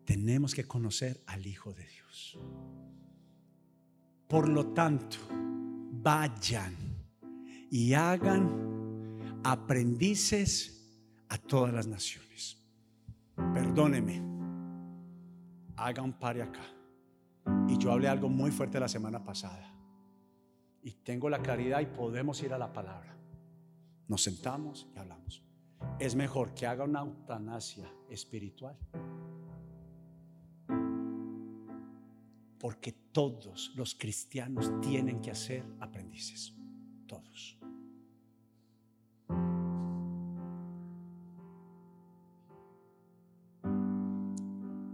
Tenemos 0.04 0.54
que 0.54 0.64
conocer 0.64 1.22
al 1.26 1.46
Hijo 1.46 1.72
de 1.72 1.86
Dios. 1.86 2.38
Por 4.28 4.50
lo 4.50 4.74
tanto, 4.74 5.16
vayan 6.02 6.76
y 7.70 7.94
hagan 7.94 9.40
aprendices 9.44 10.94
a 11.30 11.38
todas 11.38 11.72
las 11.72 11.86
naciones. 11.86 12.58
Perdóneme, 13.34 14.22
haga 15.76 16.02
un 16.02 16.12
par 16.12 16.38
acá. 16.42 16.66
Y 17.66 17.78
yo 17.78 17.92
hablé 17.92 18.08
algo 18.08 18.28
muy 18.28 18.50
fuerte 18.50 18.78
la 18.78 18.88
semana 18.88 19.24
pasada. 19.24 19.73
Y 20.84 20.92
tengo 20.92 21.30
la 21.30 21.40
claridad 21.40 21.80
y 21.80 21.86
podemos 21.86 22.42
ir 22.42 22.52
a 22.52 22.58
la 22.58 22.70
palabra. 22.70 23.16
Nos 24.06 24.22
sentamos 24.22 24.86
y 24.94 24.98
hablamos. 24.98 25.42
Es 25.98 26.14
mejor 26.14 26.54
que 26.54 26.66
haga 26.66 26.84
una 26.84 27.00
eutanasia 27.00 27.90
espiritual. 28.10 28.76
Porque 32.58 32.92
todos 33.12 33.72
los 33.76 33.94
cristianos 33.94 34.78
tienen 34.82 35.22
que 35.22 35.30
hacer 35.30 35.64
aprendices. 35.80 36.54
Todos. 37.06 37.58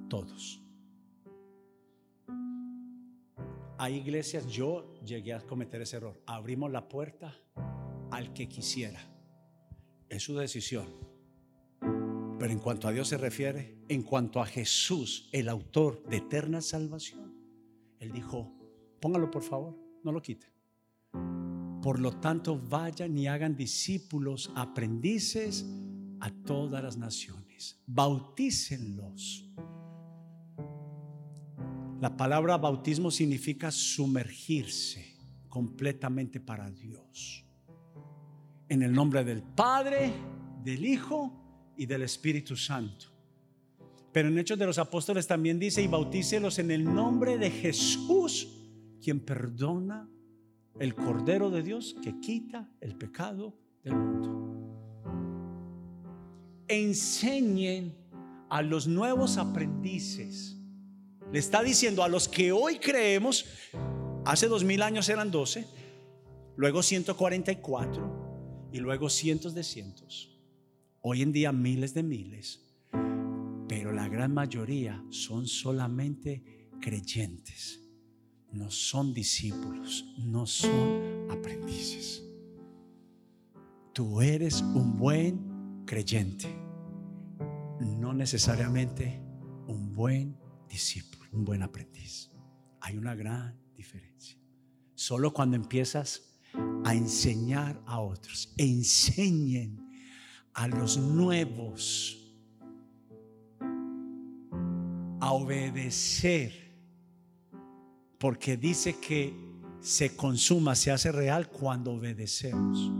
Todos. 0.08 0.69
Iglesias, 3.90 4.46
yo 4.46 4.94
llegué 5.04 5.32
a 5.32 5.40
cometer 5.40 5.82
ese 5.82 5.96
error. 5.96 6.20
Abrimos 6.26 6.70
la 6.70 6.88
puerta 6.88 7.36
al 8.10 8.32
que 8.32 8.48
quisiera. 8.48 9.00
Es 10.08 10.22
su 10.22 10.36
decisión. 10.36 10.86
Pero 12.38 12.52
en 12.52 12.58
cuanto 12.58 12.88
a 12.88 12.92
Dios 12.92 13.08
se 13.08 13.18
refiere, 13.18 13.78
en 13.88 14.02
cuanto 14.02 14.40
a 14.40 14.46
Jesús, 14.46 15.28
el 15.32 15.48
autor 15.48 16.02
de 16.08 16.18
eterna 16.18 16.62
salvación, 16.62 17.34
Él 17.98 18.12
dijo, 18.12 18.52
póngalo 19.00 19.30
por 19.30 19.42
favor, 19.42 19.76
no 20.02 20.12
lo 20.12 20.22
quite. 20.22 20.46
Por 21.82 21.98
lo 21.98 22.12
tanto, 22.20 22.58
vayan 22.58 23.16
y 23.16 23.26
hagan 23.26 23.56
discípulos, 23.56 24.50
aprendices 24.54 25.66
a 26.20 26.30
todas 26.30 26.82
las 26.82 26.96
naciones. 26.96 27.80
Bautícenlos. 27.86 29.46
La 32.00 32.16
palabra 32.16 32.56
bautismo 32.56 33.10
significa 33.10 33.70
sumergirse 33.70 35.18
completamente 35.50 36.40
para 36.40 36.70
Dios. 36.70 37.44
En 38.68 38.82
el 38.82 38.92
nombre 38.92 39.22
del 39.22 39.42
Padre, 39.42 40.10
del 40.64 40.86
Hijo 40.86 41.72
y 41.76 41.84
del 41.84 42.02
Espíritu 42.02 42.56
Santo. 42.56 43.06
Pero 44.12 44.28
en 44.28 44.38
Hechos 44.38 44.58
de 44.58 44.66
los 44.66 44.78
Apóstoles 44.78 45.26
también 45.26 45.58
dice, 45.58 45.82
y 45.82 45.88
bautícelos 45.88 46.58
en 46.58 46.70
el 46.70 46.84
nombre 46.84 47.36
de 47.36 47.50
Jesús, 47.50 48.48
quien 49.02 49.20
perdona 49.20 50.08
el 50.78 50.94
Cordero 50.94 51.50
de 51.50 51.62
Dios 51.62 51.96
que 52.02 52.18
quita 52.18 52.72
el 52.80 52.96
pecado 52.96 53.54
del 53.84 53.94
mundo. 53.94 54.46
Enseñen 56.66 57.94
a 58.48 58.62
los 58.62 58.88
nuevos 58.88 59.36
aprendices. 59.36 60.59
Le 61.32 61.38
está 61.38 61.62
diciendo 61.62 62.02
a 62.02 62.08
los 62.08 62.28
que 62.28 62.52
hoy 62.52 62.78
creemos, 62.78 63.46
hace 64.24 64.48
dos 64.48 64.64
mil 64.64 64.82
años 64.82 65.08
eran 65.08 65.30
doce, 65.30 65.66
luego 66.56 66.82
144 66.82 68.68
y 68.72 68.78
luego 68.78 69.08
cientos 69.08 69.54
de 69.54 69.62
cientos. 69.62 70.38
Hoy 71.02 71.22
en 71.22 71.32
día 71.32 71.52
miles 71.52 71.94
de 71.94 72.02
miles 72.02 72.70
pero 73.70 73.92
la 73.92 74.08
gran 74.08 74.34
mayoría 74.34 75.00
son 75.10 75.46
solamente 75.46 76.68
creyentes, 76.80 77.80
no 78.50 78.68
son 78.68 79.14
discípulos, 79.14 80.12
no 80.18 80.44
son 80.44 81.30
aprendices. 81.30 82.20
Tú 83.92 84.22
eres 84.22 84.60
un 84.60 84.96
buen 84.98 85.84
creyente, 85.86 86.52
no 87.80 88.12
necesariamente 88.12 89.22
un 89.68 89.94
buen 89.94 90.36
discípulo, 90.68 91.19
un 91.32 91.44
buen 91.44 91.62
aprendiz. 91.62 92.30
Hay 92.80 92.96
una 92.96 93.14
gran 93.14 93.58
diferencia. 93.76 94.36
Solo 94.94 95.32
cuando 95.32 95.56
empiezas 95.56 96.22
a 96.84 96.94
enseñar 96.94 97.80
a 97.86 98.00
otros, 98.00 98.52
enseñen 98.56 99.88
a 100.54 100.66
los 100.68 100.96
nuevos 100.98 102.16
a 105.20 105.32
obedecer, 105.32 106.52
porque 108.18 108.56
dice 108.56 108.98
que 108.98 109.34
se 109.80 110.16
consuma, 110.16 110.74
se 110.74 110.90
hace 110.90 111.12
real 111.12 111.48
cuando 111.48 111.92
obedecemos. 111.92 112.90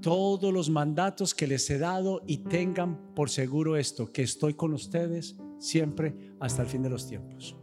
Todos 0.00 0.52
los 0.52 0.70
mandatos 0.70 1.34
que 1.34 1.46
les 1.46 1.68
he 1.70 1.78
dado 1.78 2.22
y 2.26 2.38
tengan 2.38 3.14
por 3.14 3.30
seguro 3.30 3.76
esto, 3.76 4.12
que 4.12 4.22
estoy 4.22 4.54
con 4.54 4.72
ustedes 4.72 5.36
siempre 5.58 6.14
hasta 6.40 6.62
el 6.62 6.68
fin 6.68 6.82
de 6.82 6.90
los 6.90 7.08
tiempos. 7.08 7.56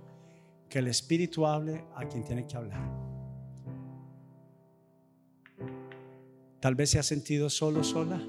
Que 0.70 0.80
el 0.80 0.88
Espíritu 0.88 1.46
hable 1.46 1.86
a 1.96 2.08
quien 2.08 2.24
tiene 2.24 2.48
que 2.48 2.58
hablar. 2.58 3.14
Tal 6.60 6.76
vez 6.76 6.92
se 6.92 7.00
ha 7.00 7.04
sentido 7.04 7.50
solo, 7.50 7.84
sola. 7.84 8.22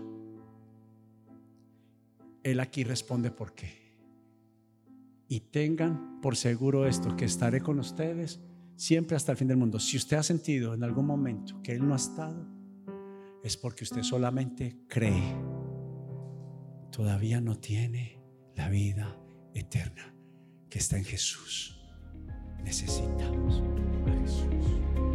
Él 2.43 2.61
aquí 2.61 2.85
responde 2.85 3.31
por 3.31 3.55
qué 3.55 3.85
y 5.29 5.41
tengan 5.41 6.21
por 6.21 6.37
seguro 6.37 6.87
esto, 6.87 7.17
que 7.17 7.25
estaré 7.25 7.61
con 7.61 7.79
ustedes 7.79 8.41
siempre 8.77 9.17
hasta 9.17 9.33
el 9.33 9.39
fin 9.39 9.49
del 9.49 9.57
mundo. 9.57 9.79
Si 9.81 9.97
usted 9.97 10.17
ha 10.17 10.23
sentido 10.23 10.75
en 10.75 10.85
algún 10.85 11.07
momento 11.07 11.61
que 11.63 11.73
Él 11.73 11.87
no 11.87 11.95
ha 11.95 11.97
estado, 11.97 12.47
es 13.43 13.57
porque 13.57 13.85
usted 13.85 14.03
solamente 14.03 14.85
cree. 14.89 15.35
Todavía 16.91 17.41
no 17.41 17.57
tiene 17.59 18.21
la 18.55 18.69
vida 18.69 19.21
eterna 19.55 20.15
que 20.69 20.79
está 20.79 20.97
en 20.97 21.05
Jesús. 21.05 21.81
Necesitamos 22.63 23.63
a 24.07 24.21
Jesús. 24.21 25.14